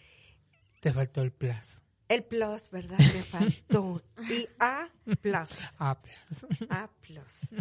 Te 0.81 0.93
faltó 0.93 1.23
el 1.23 1.33
plus. 1.33 1.83
El 2.09 2.25
plus, 2.25 2.71
¿verdad? 2.71 2.99
Me 2.99 3.23
faltó. 3.23 4.03
Y 4.31 4.47
A 4.59 4.89
plus. 5.21 5.51
A 5.79 6.01
plus. 6.01 6.69
A 6.71 6.91
plus. 7.01 7.55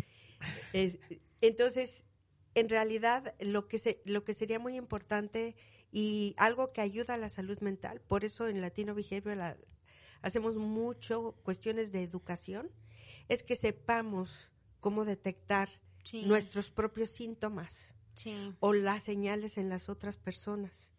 entonces, 1.42 2.06
en 2.56 2.70
realidad, 2.70 3.36
lo 3.40 3.68
que, 3.68 3.80
se, 3.80 4.02
lo 4.06 4.24
que 4.24 4.34
sería 4.34 4.60
muy 4.60 4.78
importante 4.78 5.56
y 5.92 6.34
algo 6.38 6.72
que 6.72 6.82
ayuda 6.82 7.16
a 7.16 7.18
la 7.18 7.30
salud 7.30 7.60
mental, 7.60 8.02
por 8.08 8.26
eso 8.26 8.48
en 8.48 8.62
Latino 8.62 8.96
Behavioral 8.96 9.58
hacemos 10.22 10.58
mucho 10.58 11.36
cuestiones 11.44 11.92
de 11.92 12.04
educación, 12.04 12.72
es 13.30 13.44
que 13.44 13.56
sepamos 13.56 14.52
cómo 14.80 15.06
detectar 15.06 15.70
nuestros 16.26 16.72
propios 16.72 17.10
síntomas 17.12 17.96
o 18.60 18.74
las 18.74 19.04
señales 19.04 19.58
en 19.58 19.70
las 19.70 19.90
otras 19.90 20.18
personas. 20.18 20.94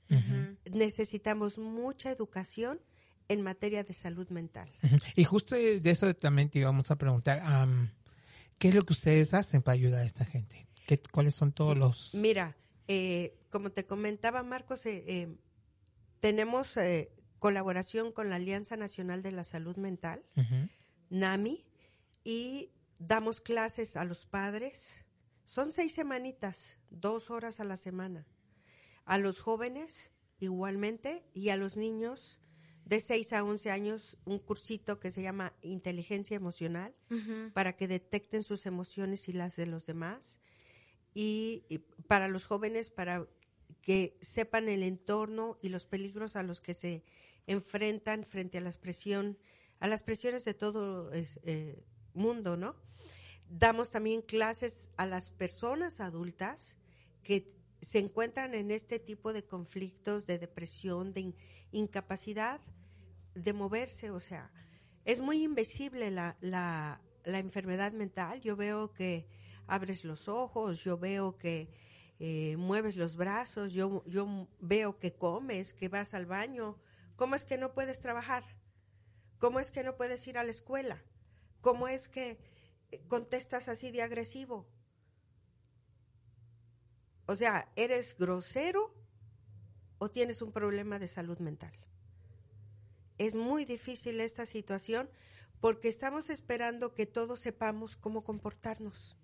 Necesitamos 0.64 1.58
mucha 1.58 2.10
educación 2.10 2.80
en 3.28 3.42
materia 3.42 3.84
de 3.84 3.92
salud 3.92 4.28
mental. 4.30 4.70
Y 5.14 5.24
justo 5.24 5.54
de 5.54 5.80
eso 5.84 6.14
también 6.14 6.48
te 6.48 6.60
íbamos 6.60 6.90
a 6.90 6.96
preguntar, 6.96 7.42
¿qué 8.58 8.68
es 8.68 8.74
lo 8.74 8.84
que 8.84 8.92
ustedes 8.92 9.34
hacen 9.34 9.62
para 9.62 9.74
ayudar 9.74 10.00
a 10.00 10.04
esta 10.04 10.24
gente? 10.24 10.66
¿Qué, 10.86 11.00
¿Cuáles 11.12 11.34
son 11.34 11.52
todos 11.52 11.76
los...? 11.76 12.14
Mira, 12.14 12.56
eh, 12.86 13.38
como 13.50 13.70
te 13.70 13.84
comentaba 13.84 14.42
Marcos, 14.42 14.86
eh, 14.86 15.04
eh, 15.06 15.36
tenemos 16.20 16.78
colaboración 17.38 18.12
con 18.12 18.30
la 18.30 18.36
Alianza 18.36 18.76
Nacional 18.76 19.22
de 19.22 19.32
la 19.32 19.44
Salud 19.44 19.76
Mental, 19.76 20.24
NAMI, 21.10 21.64
y 22.24 22.70
damos 22.98 23.40
clases 23.40 23.96
a 23.96 24.04
los 24.04 24.26
padres 24.26 25.04
Son 25.44 25.72
seis 25.72 25.92
semanitas, 25.94 26.78
dos 26.90 27.30
horas 27.30 27.58
a 27.60 27.64
la 27.64 27.76
semana. 27.76 28.26
A 29.06 29.16
los 29.16 29.40
jóvenes, 29.40 30.10
igualmente, 30.40 31.24
y 31.32 31.48
a 31.48 31.56
los 31.56 31.78
niños 31.78 32.38
de 32.84 33.00
6 33.00 33.32
a 33.34 33.44
11 33.44 33.70
años, 33.70 34.18
un 34.24 34.38
cursito 34.38 34.98
que 34.98 35.10
se 35.10 35.22
llama 35.22 35.54
inteligencia 35.62 36.36
emocional, 36.36 36.94
para 37.54 37.76
que 37.76 37.88
detecten 37.88 38.42
sus 38.42 38.66
emociones 38.66 39.28
y 39.28 39.32
las 39.32 39.56
de 39.56 39.66
los 39.66 39.86
demás. 39.86 40.40
y 41.14 41.64
para 42.06 42.28
los 42.28 42.46
jóvenes, 42.46 42.90
para 42.90 43.26
que 43.80 44.18
sepan 44.20 44.68
el 44.68 44.82
entorno 44.82 45.58
y 45.62 45.70
los 45.70 45.86
peligros 45.86 46.36
a 46.36 46.42
los 46.42 46.60
que 46.60 46.74
se 46.74 47.04
enfrentan 47.46 48.24
frente 48.24 48.58
a 48.58 48.60
las 48.60 48.76
presión, 48.76 49.38
a 49.80 49.88
las 49.88 50.02
presiones 50.02 50.44
de 50.44 50.54
todo 50.54 51.10
eh, 51.12 51.82
mundo, 52.14 52.56
¿no? 52.56 52.74
Damos 53.48 53.90
también 53.90 54.22
clases 54.22 54.90
a 54.96 55.06
las 55.06 55.30
personas 55.30 56.00
adultas 56.00 56.76
que 57.22 57.54
se 57.80 57.98
encuentran 57.98 58.54
en 58.54 58.70
este 58.70 58.98
tipo 58.98 59.32
de 59.32 59.44
conflictos, 59.44 60.26
de 60.26 60.38
depresión, 60.38 61.12
de 61.12 61.34
incapacidad 61.72 62.60
de 63.34 63.52
moverse, 63.52 64.10
o 64.10 64.20
sea, 64.20 64.50
es 65.04 65.20
muy 65.20 65.42
invisible 65.42 66.10
la, 66.10 66.36
la, 66.40 67.00
la 67.24 67.38
enfermedad 67.38 67.92
mental. 67.92 68.40
Yo 68.40 68.56
veo 68.56 68.92
que 68.92 69.26
abres 69.66 70.04
los 70.04 70.28
ojos, 70.28 70.82
yo 70.82 70.98
veo 70.98 71.36
que 71.38 71.70
eh, 72.18 72.56
mueves 72.56 72.96
los 72.96 73.16
brazos, 73.16 73.72
yo, 73.72 74.04
yo 74.06 74.48
veo 74.60 74.98
que 74.98 75.14
comes, 75.14 75.72
que 75.72 75.88
vas 75.88 76.14
al 76.14 76.26
baño. 76.26 76.78
¿Cómo 77.16 77.36
es 77.36 77.44
que 77.44 77.58
no 77.58 77.72
puedes 77.72 78.00
trabajar? 78.00 78.44
¿Cómo 79.38 79.60
es 79.60 79.70
que 79.70 79.84
no 79.84 79.96
puedes 79.96 80.26
ir 80.26 80.36
a 80.36 80.44
la 80.44 80.50
escuela? 80.50 81.02
¿Cómo 81.60 81.88
es 81.88 82.08
que 82.08 82.38
eh, 82.90 83.00
contestas 83.08 83.68
así 83.68 83.90
de 83.90 84.02
agresivo? 84.02 84.66
O 87.26 87.34
sea, 87.34 87.70
¿eres 87.76 88.16
grosero 88.16 88.94
o 89.98 90.10
tienes 90.10 90.40
un 90.40 90.52
problema 90.52 90.98
de 90.98 91.08
salud 91.08 91.38
mental? 91.38 91.72
Es 93.18 93.34
muy 93.34 93.64
difícil 93.64 94.20
esta 94.20 94.46
situación 94.46 95.10
porque 95.60 95.88
estamos 95.88 96.30
esperando 96.30 96.94
que 96.94 97.06
todos 97.06 97.40
sepamos 97.40 97.96
cómo 97.96 98.22
comportarnos. 98.22 99.16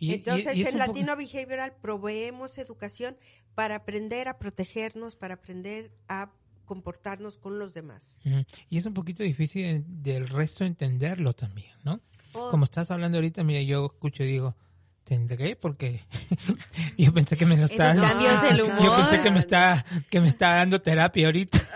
Entonces, 0.00 0.66
en 0.66 0.78
Latino 0.78 1.16
Behavioral 1.16 1.76
proveemos 1.80 2.58
educación 2.58 3.16
para 3.54 3.76
aprender 3.76 4.28
a 4.28 4.38
protegernos, 4.38 5.16
para 5.16 5.34
aprender 5.34 5.92
a 6.08 6.32
comportarnos 6.66 7.38
con 7.38 7.58
los 7.58 7.72
demás. 7.72 8.20
Y 8.68 8.76
es 8.76 8.84
un 8.84 8.92
poquito 8.92 9.22
difícil 9.22 9.84
del 9.86 10.28
resto 10.28 10.64
entenderlo 10.64 11.32
también, 11.32 11.72
¿no? 11.84 12.00
Oh. 12.32 12.48
Como 12.48 12.64
estás 12.64 12.90
hablando 12.90 13.18
ahorita, 13.18 13.42
mira, 13.44 13.62
yo 13.62 13.86
escucho 13.86 14.22
y 14.24 14.26
digo, 14.26 14.56
¿tendré? 15.04 15.56
Porque 15.56 16.02
yo 16.98 17.14
pensé 17.14 17.36
que 17.36 17.46
me 17.46 17.56
lo 17.56 17.64
estaba 17.64 17.94
dando. 17.94 18.82
Yo 18.82 18.96
pensé 18.96 19.20
que 19.22 19.30
me 19.30 19.38
está 19.38 19.84
que 20.10 20.20
me 20.20 20.28
está 20.28 20.56
dando 20.56 20.82
terapia 20.82 21.26
ahorita. 21.26 21.58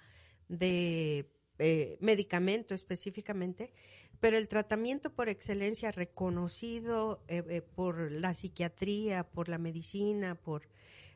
de 0.48 1.30
eh, 1.58 1.98
medicamento 2.00 2.74
específicamente, 2.74 3.72
pero 4.20 4.38
el 4.38 4.48
tratamiento 4.48 5.14
por 5.14 5.28
excelencia 5.28 5.92
reconocido 5.92 7.22
eh, 7.28 7.44
eh, 7.48 7.62
por 7.62 8.10
la 8.10 8.34
psiquiatría, 8.34 9.24
por 9.24 9.48
la 9.48 9.58
medicina, 9.58 10.34
por 10.34 10.68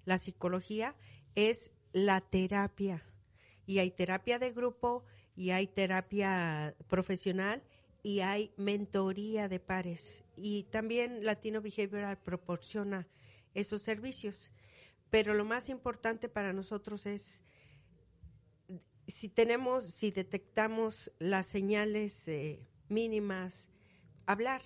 la 0.04 0.18
psicología, 0.18 0.94
es 1.34 1.72
la 1.92 2.20
terapia. 2.20 3.02
Y 3.66 3.78
hay 3.78 3.90
terapia 3.90 4.38
de 4.38 4.52
grupo, 4.52 5.04
y 5.34 5.50
hay 5.50 5.66
terapia 5.66 6.74
profesional, 6.88 7.62
y 8.02 8.20
hay 8.20 8.52
mentoría 8.56 9.48
de 9.48 9.60
pares. 9.60 10.24
Y 10.36 10.64
también 10.64 11.24
Latino 11.24 11.60
Behavioral 11.60 12.18
proporciona 12.18 13.06
esos 13.54 13.82
servicios. 13.82 14.50
Pero 15.10 15.34
lo 15.34 15.44
más 15.44 15.68
importante 15.68 16.28
para 16.28 16.52
nosotros 16.52 17.06
es 17.06 17.42
si 19.06 19.28
tenemos, 19.28 19.84
si 19.84 20.10
detectamos 20.10 21.12
las 21.18 21.46
señales 21.46 22.28
eh, 22.28 22.66
mínimas, 22.88 23.68
hablar. 24.26 24.62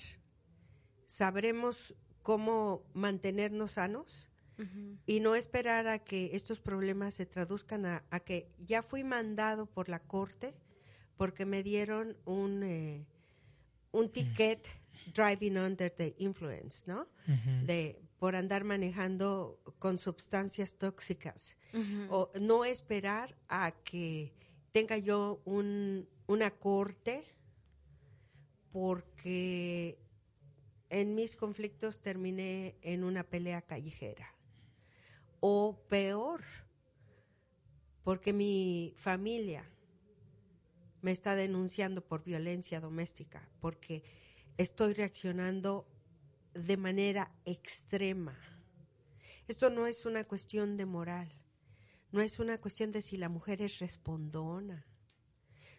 Sabremos 1.07 1.94
cómo 2.22 2.85
mantenernos 2.92 3.72
sanos 3.72 4.29
y 5.05 5.20
no 5.20 5.35
esperar 5.35 5.87
a 5.87 5.99
que 5.99 6.31
estos 6.35 6.61
problemas 6.61 7.12
se 7.12 7.27
traduzcan 7.27 7.85
a, 7.85 8.20
que 8.25 8.51
ya 8.59 8.83
fui 8.83 9.05
mandado 9.05 9.66
por 9.66 9.90
la 9.90 10.01
corte 10.01 10.55
porque 11.18 11.44
me 11.44 11.62
dieron 11.62 12.16
un, 12.25 12.62
eh, 12.62 13.07
un 13.97 14.11
ticket 14.11 14.69
driving 15.15 15.57
under 15.57 15.91
the 15.91 16.15
influence, 16.19 16.85
¿no? 16.87 17.09
De 17.65 18.01
por 18.19 18.35
andar 18.37 18.65
manejando 18.65 19.61
con 19.79 19.99
sustancias 19.99 20.77
tóxicas. 20.79 21.57
O 22.09 22.31
no 22.41 22.65
esperar 22.65 23.37
a 23.49 23.73
que 23.85 24.33
tenga 24.73 24.97
yo 24.97 25.43
un, 25.45 26.09
una 26.27 26.51
corte 26.51 27.25
porque 28.73 29.99
en 30.89 31.15
mis 31.15 31.37
conflictos 31.37 32.01
terminé 32.01 32.77
en 32.81 33.05
una 33.05 33.25
pelea 33.25 33.61
callejera. 33.63 34.35
O 35.41 35.79
peor, 35.89 36.43
porque 38.05 38.33
mi 38.33 38.95
familia 38.97 39.71
me 41.07 41.12
está 41.12 41.37
denunciando 41.37 42.05
por 42.05 42.25
violencia 42.25 42.81
doméstica, 42.81 43.49
porque 43.61 44.03
estoy 44.59 44.92
reaccionando 44.92 45.87
de 46.53 46.77
manera 46.77 47.31
extrema. 47.45 48.37
Esto 49.47 49.71
no 49.71 49.87
es 49.87 50.05
una 50.05 50.25
cuestión 50.25 50.77
de 50.77 50.85
moral, 50.85 51.31
no 52.11 52.23
es 52.23 52.40
una 52.40 52.59
cuestión 52.59 52.90
de 52.90 53.03
si 53.03 53.19
la 53.19 53.29
mujer 53.29 53.62
es 53.62 53.79
respondona, 53.79 54.85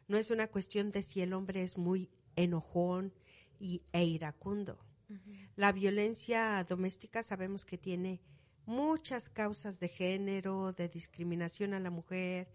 no 0.08 0.18
es 0.18 0.32
una 0.32 0.48
cuestión 0.48 0.92
de 0.92 1.02
si 1.02 1.20
el 1.20 1.34
hombre 1.34 1.62
es 1.62 1.78
muy 1.78 2.10
enojón 2.38 3.14
y, 3.60 3.82
e 3.92 4.06
iracundo. 4.06 4.80
La 5.58 5.74
violencia 5.74 6.64
doméstica 6.64 7.22
sabemos 7.22 7.66
que 7.66 7.78
tiene 7.78 8.22
muchas 8.66 9.28
causas 9.28 9.82
de 9.82 9.90
género, 9.90 10.72
de 10.72 10.88
discriminación 10.88 11.74
a 11.74 11.82
la 11.82 11.90
mujer, 11.90 12.48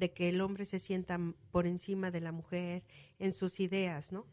de 0.00 0.12
que 0.12 0.30
el 0.30 0.40
hombre 0.40 0.64
se 0.64 0.78
sienta 0.78 1.20
por 1.52 1.66
encima 1.66 2.10
de 2.10 2.22
la 2.22 2.32
mujer 2.32 2.82
en 3.18 3.32
sus 3.32 3.60
ideas, 3.60 4.12
¿no? 4.12 4.26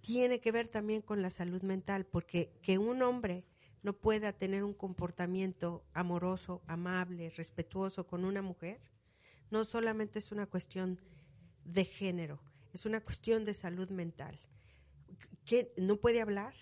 Tiene 0.00 0.40
que 0.40 0.52
ver 0.52 0.68
también 0.68 1.02
con 1.02 1.20
la 1.20 1.30
salud 1.30 1.62
mental, 1.62 2.06
porque 2.06 2.52
que 2.62 2.78
un 2.78 3.02
hombre 3.02 3.44
no 3.82 3.92
pueda 3.92 4.32
tener 4.32 4.62
un 4.62 4.72
comportamiento 4.72 5.84
amoroso, 5.92 6.62
amable, 6.66 7.30
respetuoso 7.30 8.06
con 8.06 8.24
una 8.24 8.40
mujer, 8.40 8.80
no 9.50 9.64
solamente 9.64 10.20
es 10.20 10.30
una 10.30 10.46
cuestión 10.46 11.00
de 11.64 11.84
género, 11.84 12.40
es 12.72 12.86
una 12.86 13.00
cuestión 13.00 13.44
de 13.44 13.54
salud 13.54 13.90
mental. 13.90 14.38
¿Qué? 15.44 15.72
¿No 15.76 15.96
puede 15.96 16.22
hablar? 16.22 16.54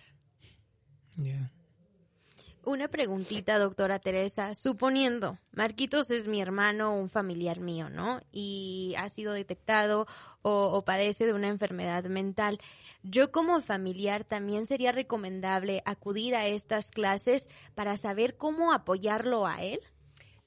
Una 2.64 2.88
preguntita, 2.88 3.58
doctora 3.58 3.98
Teresa. 3.98 4.52
Suponiendo, 4.54 5.38
Marquitos 5.52 6.10
es 6.10 6.28
mi 6.28 6.42
hermano 6.42 6.92
o 6.92 6.98
un 6.98 7.08
familiar 7.08 7.58
mío, 7.58 7.88
¿no? 7.88 8.20
Y 8.32 8.94
ha 8.98 9.08
sido 9.08 9.32
detectado 9.32 10.06
o, 10.42 10.66
o, 10.66 10.84
padece 10.84 11.24
de 11.24 11.32
una 11.32 11.48
enfermedad 11.48 12.04
mental. 12.04 12.60
Yo 13.02 13.32
como 13.32 13.60
familiar 13.62 14.24
también 14.24 14.66
sería 14.66 14.92
recomendable 14.92 15.82
acudir 15.86 16.34
a 16.34 16.46
estas 16.46 16.90
clases 16.90 17.48
para 17.74 17.96
saber 17.96 18.36
cómo 18.36 18.74
apoyarlo 18.74 19.46
a 19.46 19.62
él. 19.62 19.80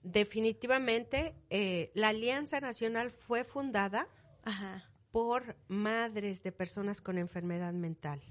Definitivamente, 0.03 1.33
eh, 1.49 1.89
la 1.95 2.09
Alianza 2.09 2.59
Nacional 2.59 3.09
fue 3.09 3.45
fundada 3.45 4.07
Ajá. 4.43 4.89
por 5.11 5.55
madres 5.67 6.43
de 6.43 6.51
personas 6.51 6.99
con 6.99 7.17
enfermedad 7.17 7.73
mental. 7.73 8.21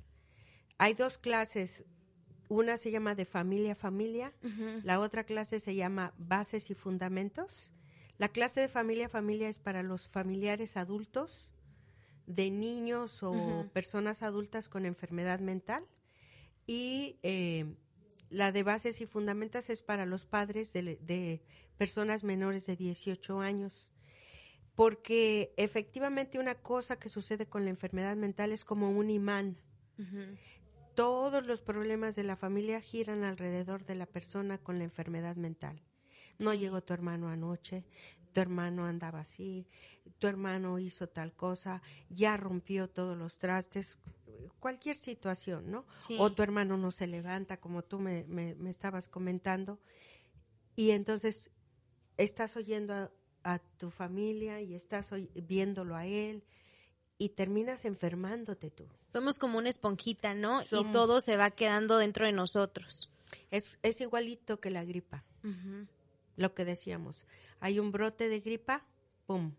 Hay 0.77 0.95
dos 0.95 1.17
clases, 1.17 1.85
una 2.53 2.77
se 2.77 2.91
llama 2.91 3.15
de 3.15 3.25
familia 3.25 3.73
a 3.73 3.75
familia, 3.75 4.33
la 4.85 5.01
otra 5.01 5.25
clase 5.25 5.59
se 5.59 5.75
llama 5.75 6.13
bases 6.19 6.71
y 6.71 6.75
fundamentos. 6.75 7.71
La 8.19 8.29
clase 8.29 8.61
de 8.61 8.69
familia 8.69 9.07
a 9.07 9.09
familia 9.09 9.49
es 9.49 9.59
para 9.59 9.83
los 9.83 10.07
familiares 10.07 10.77
adultos 10.77 11.49
de 12.27 12.51
niños 12.51 13.23
o 13.23 13.69
personas 13.73 14.23
adultas 14.23 14.69
con 14.69 14.85
enfermedad 14.85 15.41
mental 15.41 15.85
y 16.67 17.17
eh, 17.23 17.75
la 18.29 18.53
de 18.53 18.63
bases 18.63 19.01
y 19.01 19.07
fundamentos 19.07 19.71
es 19.71 19.83
para 19.83 20.05
los 20.05 20.27
padres 20.27 20.73
de, 20.73 20.97
de, 20.97 21.43
personas 21.79 22.23
menores 22.23 22.67
de 22.67 22.77
18 22.77 23.41
años. 23.41 23.91
Porque 24.75 25.53
efectivamente 25.57 26.39
una 26.39 26.55
cosa 26.55 26.99
que 26.99 27.09
sucede 27.09 27.47
con 27.47 27.65
la 27.65 27.71
enfermedad 27.71 28.17
mental 28.17 28.53
es 28.53 28.65
como 28.65 28.91
un 28.91 29.11
imán. 29.11 29.57
Uh 29.99 30.03
-huh. 30.03 30.39
Todos 30.95 31.47
los 31.47 31.63
problemas 31.63 32.15
de 32.17 32.25
la 32.25 32.37
familia 32.37 32.81
giran 32.81 33.25
alrededor 33.25 33.85
de 33.85 33.95
la 33.95 34.07
persona 34.07 34.59
con 34.59 34.79
la 34.79 34.85
enfermedad 34.85 35.37
mental. 35.37 35.83
No 36.39 36.53
llegó 36.55 36.83
tu 36.83 36.93
hermano 36.93 37.29
anoche, 37.29 37.85
tu 38.33 38.41
hermano 38.41 38.85
andaba 38.85 39.21
así, 39.21 39.67
tu 40.19 40.27
hermano 40.27 40.79
hizo 40.79 41.09
tal 41.09 41.35
cosa, 41.35 41.83
ya 42.09 42.37
rompió 42.37 42.89
todos 42.89 43.17
los 43.17 43.39
trastes, 43.39 43.99
cualquier 44.59 44.97
situación, 44.97 45.71
¿no? 45.71 45.87
Sí. 46.01 46.17
O 46.19 46.33
tu 46.33 46.43
hermano 46.43 46.77
no 46.77 46.91
se 46.91 47.07
levanta, 47.07 47.59
como 47.59 47.83
tú 47.83 47.99
me, 47.99 48.25
me, 48.25 48.55
me 48.57 48.71
estabas 48.71 49.09
comentando, 49.09 49.81
y 50.75 50.91
entonces 50.91 51.51
estás 52.17 52.57
oyendo 52.57 52.95
a, 52.95 53.11
a 53.45 53.59
tu 53.59 53.91
familia 53.91 54.61
y 54.61 54.75
estás 54.75 55.11
viéndolo 55.35 55.97
a 55.97 56.07
él 56.07 56.45
y 57.23 57.29
terminas 57.29 57.85
enfermándote 57.85 58.73
tú. 58.73 58.89
Somos 59.13 59.39
como 59.39 59.59
una 59.59 59.69
esponjita, 59.69 60.35
¿no? 60.35 60.61
Y 60.73 60.85
todo 60.91 61.21
se 61.21 61.37
va 61.37 61.53
quedando 61.53 61.99
dentro 61.99 62.27
de 62.27 62.33
nosotros. 62.33 63.11
Es, 63.53 63.79
es 63.85 64.01
igualito 64.01 64.59
que 64.59 64.71
la 64.71 64.85
gripa. 64.85 65.23
Uh 65.45 65.49
-huh. 65.49 65.87
Lo 66.35 66.53
que 66.53 66.65
decíamos, 66.65 67.25
hay 67.61 67.79
un 67.79 67.93
brote 67.93 68.29
de 68.29 68.41
gripa, 68.41 68.85
¡pum! 69.27 69.53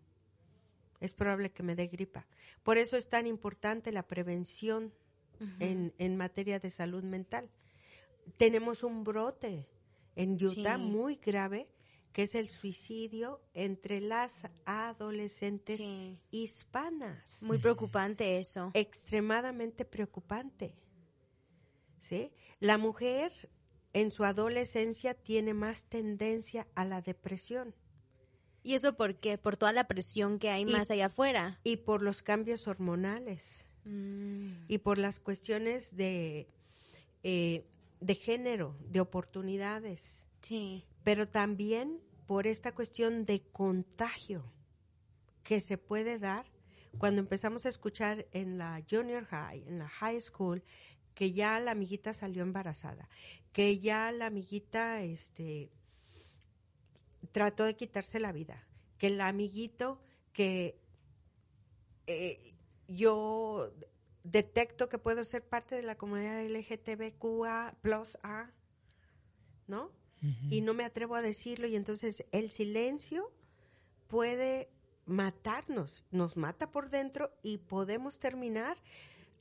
Es 1.00 1.14
probable 1.14 1.52
que 1.52 1.62
me 1.62 1.74
dé 1.74 1.86
gripa. 1.86 2.26
Por 2.62 2.76
eso 2.76 2.98
es 2.98 3.08
tan 3.08 3.26
importante 3.26 3.92
la 3.92 4.02
prevención 4.02 4.92
uh 5.40 5.44
-huh. 5.44 5.56
en, 5.60 5.94
en, 5.96 6.18
materia 6.18 6.58
de 6.58 6.68
salud 6.68 7.02
mental. 7.02 7.48
Tenemos 8.36 8.82
un 8.82 9.04
brote 9.04 9.66
en 10.16 10.34
Utah 10.34 10.76
sí. 10.76 10.82
muy 10.82 11.16
grave 11.16 11.66
que 12.14 12.22
es 12.22 12.36
el 12.36 12.48
suicidio 12.48 13.42
entre 13.54 14.00
las 14.00 14.48
adolescentes 14.66 15.78
sí. 15.78 16.16
hispanas. 16.30 17.42
Muy 17.42 17.58
preocupante 17.58 18.38
eso. 18.38 18.70
Extremadamente 18.72 19.84
preocupante. 19.84 20.76
¿Sí? 21.98 22.30
La 22.60 22.78
mujer 22.78 23.50
en 23.92 24.12
su 24.12 24.22
adolescencia 24.22 25.14
tiene 25.14 25.54
más 25.54 25.86
tendencia 25.86 26.68
a 26.76 26.84
la 26.84 27.02
depresión. 27.02 27.74
¿Y 28.62 28.74
eso 28.74 28.96
por 28.96 29.16
qué? 29.16 29.36
Por 29.36 29.56
toda 29.56 29.72
la 29.72 29.88
presión 29.88 30.38
que 30.38 30.50
hay 30.50 30.62
y, 30.62 30.66
más 30.66 30.92
allá 30.92 31.06
afuera. 31.06 31.58
Y 31.64 31.78
por 31.78 32.00
los 32.00 32.22
cambios 32.22 32.68
hormonales. 32.68 33.66
Mm. 33.84 34.66
Y 34.68 34.78
por 34.78 34.98
las 34.98 35.18
cuestiones 35.18 35.96
de, 35.96 36.46
eh, 37.24 37.66
de 38.00 38.14
género, 38.14 38.76
de 38.88 39.00
oportunidades. 39.00 40.24
Sí 40.46 40.84
pero 41.04 41.28
también 41.28 42.00
por 42.26 42.46
esta 42.46 42.74
cuestión 42.74 43.26
de 43.26 43.42
contagio 43.52 44.50
que 45.44 45.60
se 45.60 45.78
puede 45.78 46.18
dar 46.18 46.46
cuando 46.98 47.20
empezamos 47.20 47.66
a 47.66 47.68
escuchar 47.68 48.26
en 48.32 48.56
la 48.56 48.82
junior 48.90 49.26
high, 49.26 49.62
en 49.68 49.78
la 49.78 49.88
high 49.88 50.20
school, 50.20 50.62
que 51.14 51.32
ya 51.32 51.60
la 51.60 51.72
amiguita 51.72 52.14
salió 52.14 52.42
embarazada, 52.42 53.08
que 53.52 53.78
ya 53.78 54.10
la 54.12 54.26
amiguita 54.26 55.02
este, 55.02 55.70
trató 57.32 57.64
de 57.64 57.76
quitarse 57.76 58.18
la 58.18 58.32
vida, 58.32 58.66
que 58.96 59.08
el 59.08 59.20
amiguito 59.20 60.00
que 60.32 60.78
eh, 62.06 62.54
yo 62.88 63.72
detecto 64.22 64.88
que 64.88 64.98
puedo 64.98 65.24
ser 65.24 65.46
parte 65.46 65.74
de 65.74 65.82
la 65.82 65.96
comunidad 65.96 66.42
LGTBQA 66.46 67.76
plus 67.82 68.16
A, 68.22 68.50
¿no? 69.66 70.03
Y 70.50 70.60
no 70.60 70.74
me 70.74 70.84
atrevo 70.84 71.14
a 71.16 71.22
decirlo 71.22 71.66
y 71.66 71.76
entonces 71.76 72.24
el 72.32 72.50
silencio 72.50 73.30
puede 74.08 74.68
matarnos, 75.06 76.04
nos 76.10 76.36
mata 76.36 76.70
por 76.70 76.90
dentro 76.90 77.30
y 77.42 77.58
podemos 77.58 78.18
terminar 78.18 78.78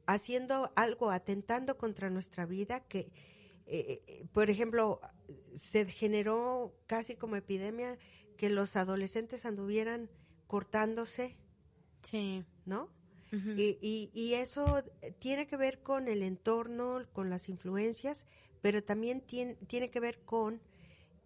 haciendo 0.06 0.72
algo, 0.76 1.12
atentando 1.12 1.78
contra 1.78 2.10
nuestra 2.10 2.46
vida 2.46 2.82
que, 2.82 3.12
eh, 3.66 4.26
por 4.34 4.50
ejemplo, 4.50 5.00
se 5.56 5.86
generó 5.86 6.74
casi 6.88 7.16
como 7.16 7.36
epidemia 7.36 7.98
que 8.36 8.50
los 8.50 8.76
adolescentes 8.76 9.46
anduvieran 9.46 10.10
cortándose, 10.48 11.38
sí. 12.02 12.44
¿no? 12.66 12.90
Uh 13.32 13.38
-huh. 13.38 13.58
y, 13.58 13.78
y, 13.82 14.12
y 14.14 14.34
eso 14.34 14.84
tiene 15.18 15.48
que 15.48 15.58
ver 15.58 15.82
con 15.82 16.08
el 16.08 16.22
entorno, 16.22 17.02
con 17.14 17.30
las 17.30 17.50
influencias, 17.50 18.28
pero 18.62 18.84
también 18.84 19.22
tiene, 19.22 19.56
tiene 19.68 19.90
que 19.90 20.00
ver 20.00 20.20
con 20.20 20.62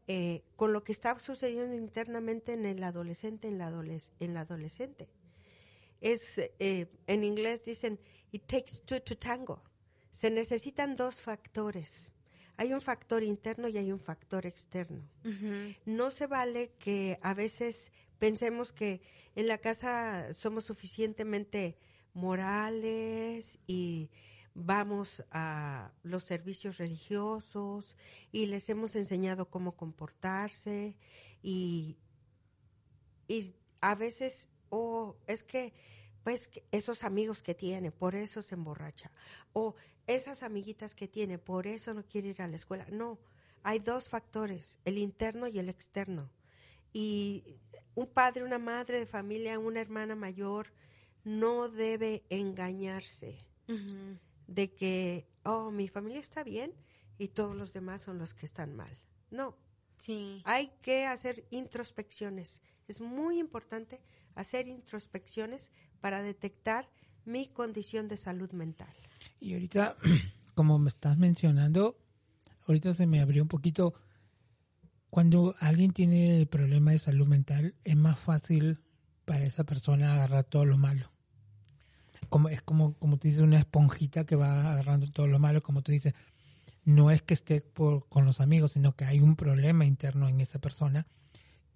eh, 0.07 0.43
con 0.55 0.71
lo 0.71 0.83
que 0.83 0.93
está 0.93 1.19
sucediendo 1.19 1.75
internamente 1.75 2.53
en 2.53 2.65
el 2.65 2.83
adolescente, 2.83 3.47
en 3.47 3.57
la, 3.57 3.67
adoles 3.67 4.11
en 4.19 4.33
la 4.33 4.41
adolescente. 4.41 5.09
Es, 5.99 6.37
eh, 6.37 6.87
en 7.07 7.23
inglés 7.23 7.65
dicen, 7.65 7.99
it 8.31 8.43
takes 8.45 8.81
two 8.85 9.01
to 9.01 9.17
tango. 9.17 9.61
Se 10.11 10.31
necesitan 10.31 10.95
dos 10.95 11.21
factores. 11.21 12.09
Hay 12.55 12.73
un 12.73 12.81
factor 12.81 13.21
interno 13.21 13.67
y 13.67 13.77
hay 13.77 13.91
un 13.91 13.99
factor 13.99 14.45
externo. 14.45 15.03
Uh 15.23 15.29
-huh. 15.29 15.77
No 15.85 16.09
se 16.09 16.25
vale 16.25 16.71
que 16.79 17.19
a 17.21 17.33
veces 17.33 17.91
pensemos 18.17 18.71
que 18.71 19.01
en 19.35 19.47
la 19.47 19.57
casa 19.57 20.33
somos 20.33 20.65
suficientemente 20.65 21.77
morales 22.13 23.59
y 23.67 24.09
vamos 24.57 25.23
a 25.31 25.91
los 26.01 26.23
servicios 26.23 26.77
religiosos 26.77 27.95
y 28.31 28.47
les 28.47 28.67
hemos 28.69 28.95
enseñado 28.95 29.49
cómo 29.49 29.73
comportarse 29.73 30.97
y, 31.43 31.97
y 33.27 33.53
a 33.81 33.93
veces, 33.93 34.49
oh, 34.69 35.15
es 35.27 35.43
que, 35.43 35.73
pues, 36.23 36.49
esos 36.71 37.03
amigos 37.03 37.43
que 37.43 37.53
tiene, 37.53 37.91
por 37.91 38.15
eso 38.15 38.41
se 38.41 38.55
emborracha, 38.55 39.11
o 39.53 39.75
esas 40.07 40.41
amiguitas 40.41 40.95
que 40.95 41.07
tiene, 41.07 41.37
por 41.37 41.67
eso 41.67 41.93
no 41.93 42.03
quiere 42.03 42.29
ir 42.29 42.41
a 42.41 42.47
la 42.47 42.55
escuela. 42.55 42.87
No, 42.89 43.19
hay 43.61 43.79
dos 43.79 44.09
factores, 44.09 44.79
el 44.85 44.97
interno 44.97 45.47
y 45.47 45.59
el 45.59 45.69
externo. 45.69 46.31
Y 46.93 47.59
un 47.93 48.07
padre, 48.07 48.43
una 48.43 48.57
madre 48.57 48.99
de 48.99 49.05
familia, 49.05 49.59
una 49.59 49.81
hermana 49.81 50.15
mayor, 50.15 50.73
no 51.23 51.69
debe 51.69 52.23
engañarse. 52.29 53.37
De 54.47 54.73
que, 54.73 55.27
oh, 55.43 55.71
mi 55.71 55.87
familia 55.87 56.19
está 56.19 56.43
bien 56.43 56.73
y 57.17 57.29
todos 57.29 57.55
los 57.55 57.73
demás 57.73 58.01
son 58.01 58.17
los 58.17 58.33
que 58.33 58.45
están 58.45 58.75
mal. 58.75 58.97
No. 59.29 59.55
Sí. 59.97 60.41
Hay 60.45 60.71
que 60.81 61.05
hacer 61.05 61.45
introspecciones. 61.49 62.61
Es 62.87 63.01
muy 63.01 63.39
importante 63.39 64.01
hacer 64.35 64.67
introspecciones 64.67 65.71
para 65.99 66.21
detectar 66.21 66.89
mi 67.25 67.47
condición 67.47 68.07
de 68.07 68.17
salud 68.17 68.51
mental. 68.51 68.93
Y 69.39 69.53
ahorita, 69.53 69.97
como 70.55 70.79
me 70.79 70.89
estás 70.89 71.17
mencionando, 71.17 71.97
ahorita 72.67 72.93
se 72.93 73.07
me 73.07 73.21
abrió 73.21 73.41
un 73.43 73.49
poquito. 73.49 73.95
Cuando 75.09 75.55
alguien 75.59 75.93
tiene 75.93 76.39
el 76.39 76.47
problema 76.47 76.91
de 76.91 76.99
salud 76.99 77.27
mental, 77.27 77.75
es 77.83 77.95
más 77.95 78.19
fácil 78.19 78.83
para 79.25 79.45
esa 79.45 79.63
persona 79.63 80.13
agarrar 80.13 80.43
todo 80.43 80.65
lo 80.65 80.77
malo 80.77 81.16
como 82.29 82.49
es 82.49 82.61
como 82.61 82.93
como 82.95 83.17
tú 83.17 83.27
dices 83.27 83.41
una 83.41 83.59
esponjita 83.59 84.25
que 84.25 84.35
va 84.35 84.71
agarrando 84.71 85.07
todo 85.11 85.27
lo 85.27 85.39
malo 85.39 85.61
como 85.61 85.81
tú 85.81 85.91
dices 85.91 86.13
no 86.83 87.11
es 87.11 87.21
que 87.21 87.33
esté 87.33 87.61
por, 87.61 88.07
con 88.07 88.25
los 88.25 88.39
amigos 88.41 88.73
sino 88.73 88.95
que 88.95 89.05
hay 89.05 89.19
un 89.19 89.35
problema 89.35 89.85
interno 89.85 90.27
en 90.27 90.41
esa 90.41 90.59
persona 90.59 91.05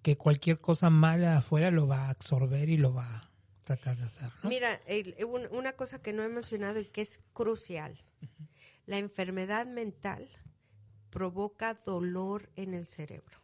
que 0.01 0.17
cualquier 0.17 0.59
cosa 0.59 0.89
mala 0.89 1.37
afuera 1.37 1.71
lo 1.71 1.87
va 1.87 2.05
a 2.05 2.09
absorber 2.09 2.69
y 2.69 2.77
lo 2.77 2.93
va 2.93 3.05
a 3.05 3.29
tratar 3.63 3.97
de 3.97 4.03
hacer 4.03 4.31
¿no? 4.43 4.49
mira 4.49 4.81
el, 4.87 5.15
una 5.51 5.73
cosa 5.73 6.01
que 6.01 6.13
no 6.13 6.23
he 6.23 6.29
mencionado 6.29 6.79
y 6.79 6.85
que 6.85 7.01
es 7.01 7.19
crucial 7.33 7.93
uh 8.21 8.25
-huh. 8.25 8.47
la 8.85 8.97
enfermedad 8.97 9.67
mental 9.67 10.29
provoca 11.11 11.75
dolor 11.75 12.49
en 12.55 12.73
el 12.73 12.87
cerebro. 12.87 13.37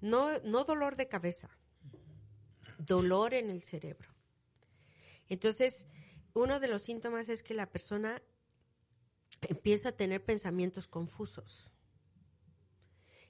no, 0.00 0.40
no 0.40 0.64
dolor 0.64 0.96
de 0.96 1.06
cabeza, 1.06 1.50
dolor 2.78 3.34
en 3.34 3.50
el 3.50 3.62
cerebro. 3.62 4.08
Entonces, 5.30 5.86
uno 6.34 6.60
de 6.60 6.68
los 6.68 6.82
síntomas 6.82 7.30
es 7.30 7.42
que 7.42 7.54
la 7.54 7.70
persona 7.70 8.22
empieza 9.40 9.90
a 9.90 9.96
tener 9.96 10.22
pensamientos 10.22 10.86
confusos 10.86 11.70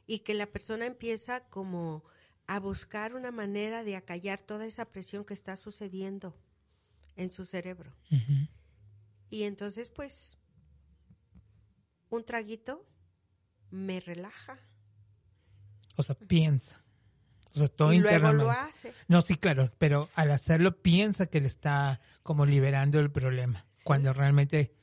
y 0.06 0.20
que 0.20 0.34
la 0.34 0.46
persona 0.46 0.86
empieza 0.86 1.46
como 1.48 2.02
a 2.48 2.58
buscar 2.58 3.14
una 3.14 3.30
manera 3.30 3.84
de 3.84 3.94
acallar 3.94 4.42
toda 4.42 4.66
esa 4.66 4.86
presión 4.86 5.24
que 5.24 5.34
está 5.34 5.56
sucediendo 5.56 6.36
en 7.14 7.30
su 7.30 7.46
cerebro. 7.46 7.94
Y 9.28 9.44
entonces, 9.44 9.88
pues, 9.90 10.36
un 12.08 12.24
traguito 12.24 12.88
me 13.70 14.00
relaja. 14.00 14.58
O 15.96 16.02
sea, 16.02 16.16
piensa. 16.16 16.82
O 17.54 17.58
sea, 17.58 17.68
todo 17.68 17.92
y 17.92 17.98
luego 17.98 18.32
lo 18.32 18.50
hace. 18.50 18.92
No, 19.08 19.22
sí, 19.22 19.36
claro, 19.36 19.72
pero 19.78 20.08
al 20.14 20.30
hacerlo 20.30 20.80
piensa 20.80 21.26
que 21.26 21.40
le 21.40 21.48
está 21.48 22.00
como 22.22 22.46
liberando 22.46 23.00
el 23.00 23.10
problema, 23.10 23.66
cuando 23.84 24.12
realmente 24.12 24.74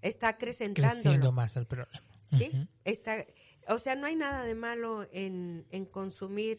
está 0.00 0.28
acrecentando 0.28 0.92
creciendo 0.92 1.32
más 1.32 1.56
el 1.56 1.66
problema. 1.66 2.00
Sí, 2.22 2.68
está, 2.84 3.24
o 3.68 3.78
sea, 3.78 3.96
no 3.96 4.06
hay 4.06 4.16
nada 4.16 4.44
de 4.44 4.54
malo 4.54 5.06
en, 5.12 5.66
consumir 5.90 6.58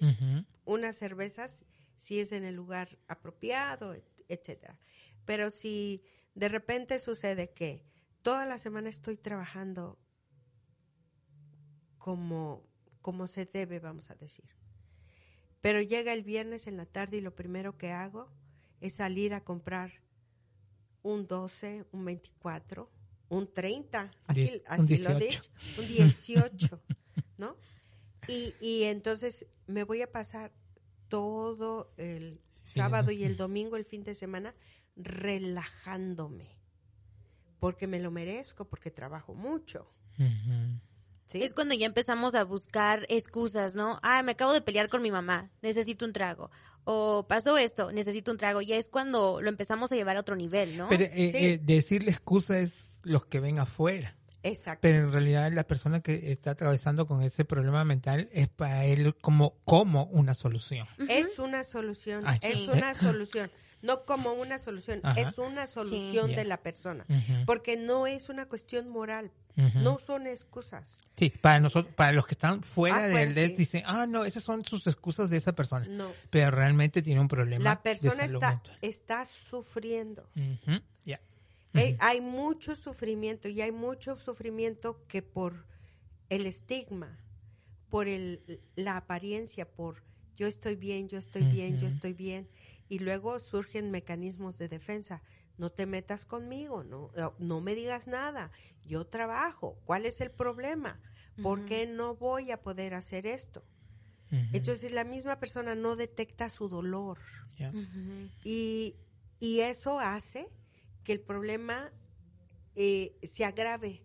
unas 0.66 0.96
cervezas 0.98 1.66
si 1.98 2.20
es 2.20 2.32
en 2.32 2.44
el 2.44 2.56
lugar 2.56 2.98
apropiado, 3.08 3.96
etcétera. 4.28 4.80
Pero 5.26 5.50
si 5.50 6.04
de 6.34 6.50
repente 6.50 7.00
sucede 7.00 7.52
que 7.52 7.84
toda 8.22 8.46
la 8.46 8.60
semana 8.60 8.90
estoy 8.90 9.18
trabajando 9.18 9.98
como, 11.98 12.68
como 13.02 13.28
se 13.28 13.46
debe, 13.46 13.80
vamos 13.80 14.10
a 14.10 14.16
decir. 14.16 14.46
Pero 15.66 15.82
llega 15.82 16.14
el 16.14 16.22
viernes 16.22 16.68
en 16.68 16.78
la 16.78 16.86
tarde 16.86 17.18
y 17.18 17.22
lo 17.22 17.34
primero 17.34 17.76
que 17.76 17.92
hago 17.92 18.30
es 18.82 18.94
salir 18.94 19.34
a 19.34 19.44
comprar 19.44 19.94
un 21.02 21.26
12, 21.26 21.88
un 21.92 22.06
24, 22.06 22.88
un 23.30 23.52
30, 23.52 24.12
así, 24.28 24.62
así 24.68 24.98
lo 24.98 25.16
dije, 25.16 25.40
un 25.80 25.88
18, 25.88 26.84
¿no? 27.40 27.58
Y, 28.28 28.54
y 28.62 28.84
entonces 28.84 29.48
me 29.66 29.84
voy 29.84 30.04
a 30.04 30.12
pasar 30.12 30.52
todo 31.08 31.92
el 31.98 32.40
sábado 32.64 33.10
y 33.10 33.24
el 33.24 33.36
domingo, 33.36 33.76
el 33.76 33.86
fin 33.86 34.04
de 34.04 34.14
semana, 34.14 34.54
relajándome, 34.96 36.60
porque 37.60 37.88
me 37.88 38.00
lo 38.00 38.12
merezco, 38.12 38.66
porque 38.66 38.92
trabajo 38.92 39.34
mucho. 39.34 39.92
Es 41.34 41.54
cuando 41.54 41.76
ya 41.76 41.86
empezamos 41.86 42.34
a 42.36 42.44
buscar 42.44 43.06
excusas, 43.10 43.76
¿no? 43.76 44.00
Ah, 44.04 44.24
me 44.24 44.34
acabo 44.34 44.54
de 44.54 44.62
pelear 44.62 44.90
con 44.90 45.02
mi 45.02 45.12
mamá, 45.12 45.52
necesito 45.62 46.06
un 46.06 46.14
trago. 46.14 46.50
O 46.86 47.26
pasó 47.28 47.58
esto, 47.58 47.92
necesito 47.92 48.32
un 48.32 48.38
trago. 48.38 48.62
Ya 48.62 48.78
es 48.78 48.90
cuando 48.90 49.42
lo 49.42 49.50
empezamos 49.50 49.92
a 49.92 49.96
llevar 49.96 50.18
a 50.18 50.20
otro 50.20 50.36
nivel, 50.36 50.78
¿no? 50.78 50.88
Pero 50.88 51.06
eh, 51.06 51.12
eh, 51.14 51.60
decirle 51.62 52.12
excusa 52.12 52.60
es 52.60 53.00
los 53.04 53.26
que 53.26 53.40
ven 53.40 53.60
afuera. 53.60 54.16
Exacto. 54.44 54.82
Pero 54.82 55.00
en 55.00 55.12
realidad 55.12 55.52
la 55.52 55.66
persona 55.66 56.02
que 56.02 56.32
está 56.32 56.52
atravesando 56.52 57.08
con 57.08 57.24
ese 57.24 57.44
problema 57.44 57.84
mental 57.84 58.30
es 58.32 58.48
para 58.48 58.86
él 58.86 59.16
como, 59.16 59.56
como 59.66 60.06
una 60.06 60.36
solución. 60.36 60.88
Es 61.10 61.40
una 61.40 61.64
solución, 61.64 62.24
es 62.42 62.68
una 62.68 62.94
solución 62.94 63.50
no 63.86 64.04
como 64.04 64.34
una 64.34 64.58
solución, 64.58 65.02
es 65.16 65.38
una 65.38 65.68
solución 65.68 66.34
de 66.36 66.44
la 66.44 66.62
persona, 66.62 67.06
porque 67.46 67.78
no 67.78 68.08
es 68.08 68.30
una 68.30 68.48
cuestión 68.48 68.90
moral, 68.90 69.32
no 69.56 70.00
son 70.00 70.28
excusas. 70.28 71.04
Sí, 71.16 71.30
para 71.30 71.60
nosotros, 71.60 71.94
para 71.96 72.12
los 72.12 72.26
que 72.26 72.34
están 72.34 72.64
fuera 72.64 73.08
del 73.08 73.34
del 73.34 73.56
dicen, 73.56 73.84
ah, 73.86 74.06
no, 74.08 74.26
esas 74.26 74.44
son 74.44 74.66
sus 74.66 74.88
excusas 74.88 75.30
de 75.30 75.38
esa 75.38 75.54
persona. 75.54 75.86
No. 75.88 76.12
Pero 76.30 76.52
realmente 76.52 77.02
tiene 77.02 77.22
un 77.22 77.28
problema. 77.28 77.64
La 77.64 77.82
persona 77.82 78.26
está, 78.26 78.62
está 78.82 79.24
sufriendo. 79.24 80.28
hay 82.00 82.22
mucho 82.22 82.76
sufrimiento 82.76 83.48
y 83.48 83.62
hay 83.62 83.72
mucho 83.72 84.18
sufrimiento 84.18 85.06
que 85.08 85.22
por 85.22 85.66
el 86.30 86.48
estigma, 86.48 87.20
por 87.90 88.08
el, 88.08 88.62
la 88.76 88.98
apariencia, 88.98 89.70
por 89.70 90.04
yo 90.36 90.48
estoy 90.48 90.76
bien, 90.76 91.08
yo 91.08 91.18
estoy 91.18 91.44
bien, 91.44 91.80
yo 91.80 91.88
estoy 91.88 92.14
bien 92.14 92.50
y 92.90 93.00
luego 93.00 93.40
surgen 93.40 93.92
mecanismos 93.92 94.58
de 94.58 94.68
defensa. 94.68 95.22
No 95.58 95.72
te 95.72 95.86
metas 95.86 96.26
conmigo, 96.26 96.84
no, 96.84 97.12
no 97.40 97.62
me 97.62 97.76
digas 97.76 98.08
nada. 98.08 98.52
Yo 98.86 99.06
trabajo. 99.08 99.80
¿Cuál 99.86 100.06
es 100.06 100.22
el 100.22 100.32
problema? 100.32 101.00
¿Por 101.42 101.66
qué 101.66 101.86
no 101.86 102.16
voy 102.16 102.52
a 102.52 102.62
poder 102.62 102.94
hacer 102.94 103.26
esto? 103.28 103.64
Entonces 104.52 104.92
la 104.92 105.04
misma 105.04 105.40
persona 105.40 105.76
no 105.76 105.96
detecta 105.96 106.50
su 106.50 106.68
dolor. 106.68 107.20
y, 108.44 108.96
y, 109.40 109.60
eso 109.62 110.00
hace 110.00 110.50
que 111.04 111.14
el 111.14 111.22
problema 111.22 111.94
eh, 112.76 113.18
se 113.24 113.46
agrave. 113.46 114.02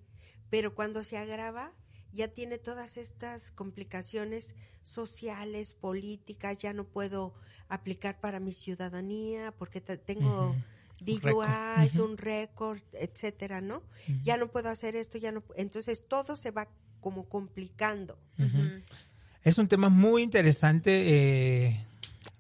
Pero 0.51 0.75
cuando 0.75 1.03
se 1.03 1.19
agrava, 1.19 1.73
ya 2.13 2.29
tiene 2.29 2.59
todas 2.59 2.97
estas 2.97 3.51
complicaciones 3.51 4.55
sociales, 4.83 5.75
políticas, 5.75 6.59
ya 6.59 6.73
no 6.73 6.85
puedo 6.85 7.35
aplicar 7.71 8.21
para 8.21 8.41
mi 8.41 8.53
ciudadanía 8.53 9.53
porque 9.53 9.81
tengo 9.81 10.55
DUI, 11.01 11.99
un 11.99 12.19
récord, 12.19 12.81
etcétera, 12.93 13.61
¿no? 13.61 13.83
Ya 14.23 14.37
no 14.37 14.49
puedo 14.49 14.69
hacer 14.69 14.97
esto, 14.97 15.17
ya 15.17 15.33
no. 15.33 15.43
Entonces 15.57 16.07
todo 16.07 16.37
se 16.37 16.51
va 16.51 16.69
como 17.01 17.29
complicando. 17.29 18.19
Es 19.43 19.57
un 19.57 19.69
tema 19.69 19.89
muy 19.89 20.23
interesante, 20.23 21.69
eh, 21.69 21.87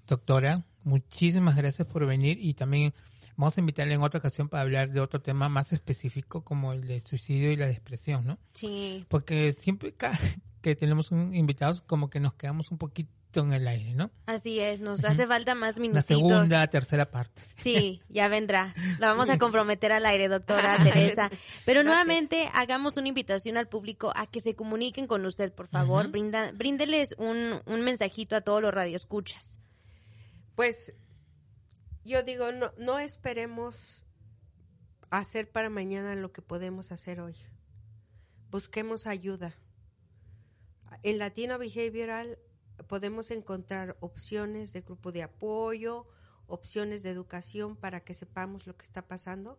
doctora. 0.06 0.64
Muchísimas 0.82 1.56
gracias 1.56 1.86
por 1.86 2.06
venir 2.06 2.38
y 2.40 2.54
también 2.54 2.92
vamos 3.36 3.56
a 3.56 3.60
invitarle 3.60 3.94
en 3.94 4.02
otra 4.02 4.18
ocasión 4.18 4.48
para 4.48 4.62
hablar 4.62 4.90
de 4.90 5.00
otro 5.00 5.20
tema 5.22 5.48
más 5.48 5.72
específico 5.72 6.42
como 6.42 6.72
el 6.72 6.86
de 6.86 7.00
suicidio 7.00 7.52
y 7.52 7.56
la 7.56 7.66
depresión, 7.66 8.26
¿no? 8.26 8.38
Sí. 8.52 9.06
Porque 9.08 9.52
siempre 9.52 9.94
que 10.60 10.74
tenemos 10.74 11.10
un 11.10 11.34
invitados 11.34 11.80
como 11.82 12.10
que 12.10 12.20
nos 12.20 12.34
quedamos 12.34 12.70
un 12.70 12.78
poquito 12.78 13.19
en 13.38 13.52
el 13.52 13.68
aire, 13.68 13.94
¿no? 13.94 14.10
Así 14.26 14.58
es, 14.58 14.80
nos 14.80 15.04
hace 15.04 15.26
falta 15.26 15.54
más 15.54 15.78
minutos. 15.78 16.04
La 16.10 16.16
segunda, 16.16 16.66
tercera 16.66 17.10
parte. 17.10 17.42
Sí, 17.62 18.00
ya 18.08 18.26
vendrá. 18.26 18.74
La 18.98 19.06
vamos 19.06 19.30
a 19.30 19.38
comprometer 19.38 19.92
al 19.92 20.04
aire, 20.04 20.28
doctora 20.28 20.82
Teresa. 20.82 21.30
Pero 21.64 21.84
nuevamente 21.84 22.50
hagamos 22.52 22.96
una 22.96 23.08
invitación 23.08 23.56
al 23.56 23.68
público 23.68 24.12
a 24.16 24.26
que 24.26 24.40
se 24.40 24.56
comuniquen 24.56 25.06
con 25.06 25.24
usted, 25.24 25.52
por 25.52 25.68
favor. 25.68 26.08
Brinda, 26.08 26.50
bríndeles 26.52 27.14
un, 27.18 27.60
un 27.64 27.80
mensajito 27.82 28.34
a 28.34 28.40
todos 28.40 28.60
los 28.60 28.74
radioescuchas. 28.74 29.60
Pues 30.56 30.92
yo 32.04 32.22
digo, 32.22 32.50
no, 32.50 32.72
no 32.78 32.98
esperemos 32.98 34.04
hacer 35.10 35.50
para 35.50 35.70
mañana 35.70 36.14
lo 36.16 36.32
que 36.32 36.42
podemos 36.42 36.90
hacer 36.90 37.20
hoy. 37.20 37.36
Busquemos 38.50 39.06
ayuda. 39.06 39.54
En 41.02 41.18
Latino 41.18 41.56
Behavioral 41.58 42.38
podemos 42.86 43.30
encontrar 43.30 43.96
opciones 44.00 44.72
de 44.72 44.82
grupo 44.82 45.12
de 45.12 45.22
apoyo, 45.22 46.06
opciones 46.46 47.02
de 47.02 47.10
educación 47.10 47.76
para 47.76 48.04
que 48.04 48.14
sepamos 48.14 48.66
lo 48.66 48.76
que 48.76 48.84
está 48.84 49.06
pasando 49.06 49.58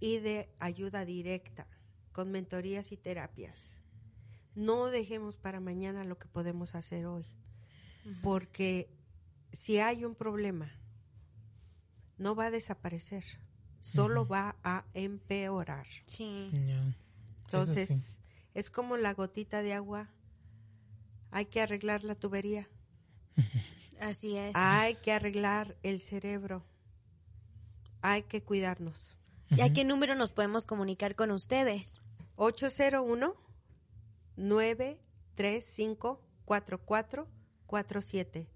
y 0.00 0.18
de 0.18 0.54
ayuda 0.58 1.04
directa 1.04 1.66
con 2.12 2.30
mentorías 2.30 2.92
y 2.92 2.96
terapias. 2.96 3.78
No 4.54 4.86
dejemos 4.86 5.36
para 5.36 5.60
mañana 5.60 6.04
lo 6.04 6.18
que 6.18 6.28
podemos 6.28 6.74
hacer 6.74 7.06
hoy, 7.06 7.26
porque 8.22 8.88
si 9.52 9.78
hay 9.78 10.04
un 10.04 10.14
problema, 10.14 10.70
no 12.18 12.34
va 12.34 12.46
a 12.46 12.50
desaparecer, 12.50 13.24
solo 13.80 14.26
va 14.26 14.56
a 14.62 14.84
empeorar. 14.94 15.86
Sí. 16.06 16.48
Entonces, 17.42 18.20
es 18.54 18.70
como 18.70 18.96
la 18.96 19.14
gotita 19.14 19.62
de 19.62 19.74
agua 19.74 20.10
hay 21.34 21.44
que 21.46 21.60
arreglar 21.60 22.04
la 22.04 22.14
tubería. 22.14 22.68
Así 24.00 24.36
es. 24.36 24.52
Hay 24.54 24.94
que 24.94 25.10
arreglar 25.10 25.76
el 25.82 26.00
cerebro. 26.00 26.64
Hay 28.02 28.22
que 28.22 28.44
cuidarnos. 28.44 29.18
¿Y 29.50 29.60
a 29.60 29.72
qué 29.72 29.84
número 29.84 30.14
nos 30.14 30.30
podemos 30.30 30.64
comunicar 30.64 31.16
con 31.16 31.32
ustedes? 31.32 32.00
801 32.36 33.34
935 34.36 36.20
4447. 36.44 38.48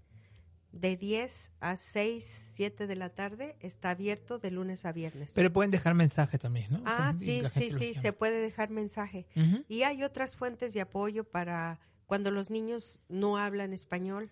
De 0.71 0.95
10 0.95 1.51
a 1.59 1.75
6, 1.75 2.51
7 2.53 2.87
de 2.87 2.95
la 2.95 3.09
tarde 3.09 3.57
está 3.59 3.89
abierto 3.89 4.39
de 4.39 4.51
lunes 4.51 4.85
a 4.85 4.93
viernes. 4.93 5.33
Pero 5.35 5.51
pueden 5.51 5.71
dejar 5.71 5.95
mensaje 5.95 6.37
también, 6.37 6.71
¿no? 6.71 6.81
Ah, 6.85 7.11
sí, 7.11 7.43
sí, 7.51 7.71
sí, 7.71 7.93
se 7.93 8.13
puede 8.13 8.39
dejar 8.39 8.69
mensaje. 8.69 9.27
Y 9.67 9.83
hay 9.83 10.03
otras 10.03 10.37
fuentes 10.37 10.73
de 10.73 10.79
apoyo 10.79 11.25
para 11.25 11.81
cuando 12.09 12.31
los 12.31 12.49
niños 12.49 13.01
no 13.07 13.37
hablan 13.37 13.71
español. 13.71 14.31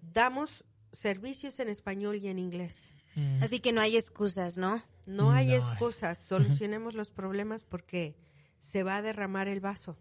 Damos 0.00 0.64
servicios 0.90 1.60
en 1.60 1.68
español 1.68 2.16
y 2.16 2.28
en 2.28 2.38
inglés. 2.38 2.94
Mm. 3.14 3.42
Así 3.42 3.60
que 3.60 3.72
no 3.72 3.82
hay 3.82 3.98
excusas, 3.98 4.56
¿no? 4.56 4.82
No 5.04 5.30
hay 5.30 5.52
excusas. 5.52 6.16
Solucionemos 6.16 6.94
los 6.94 7.10
problemas 7.10 7.62
porque 7.62 8.16
se 8.58 8.84
va 8.84 8.96
a 8.96 9.02
derramar 9.02 9.48
el 9.48 9.60
vaso. 9.60 9.98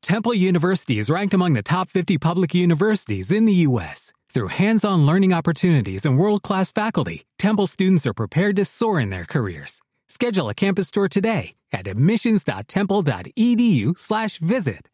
Temple 0.01 0.33
University 0.33 0.97
is 0.97 1.11
ranked 1.11 1.33
among 1.33 1.53
the 1.53 1.61
top 1.61 1.87
50 1.87 2.17
public 2.17 2.55
universities 2.55 3.31
in 3.31 3.45
the 3.45 3.53
U.S. 3.69 4.11
Through 4.29 4.47
hands-on 4.47 5.05
learning 5.05 5.31
opportunities 5.31 6.05
and 6.05 6.17
world-class 6.17 6.71
faculty, 6.71 7.25
Temple 7.37 7.67
students 7.67 8.07
are 8.07 8.13
prepared 8.13 8.55
to 8.55 8.65
soar 8.65 8.99
in 8.99 9.11
their 9.11 9.25
careers. 9.25 9.79
Schedule 10.09 10.49
a 10.49 10.55
campus 10.55 10.89
tour 10.89 11.07
today 11.07 11.53
at 11.71 11.87
admissions.temple.edu/visit. 11.87 14.87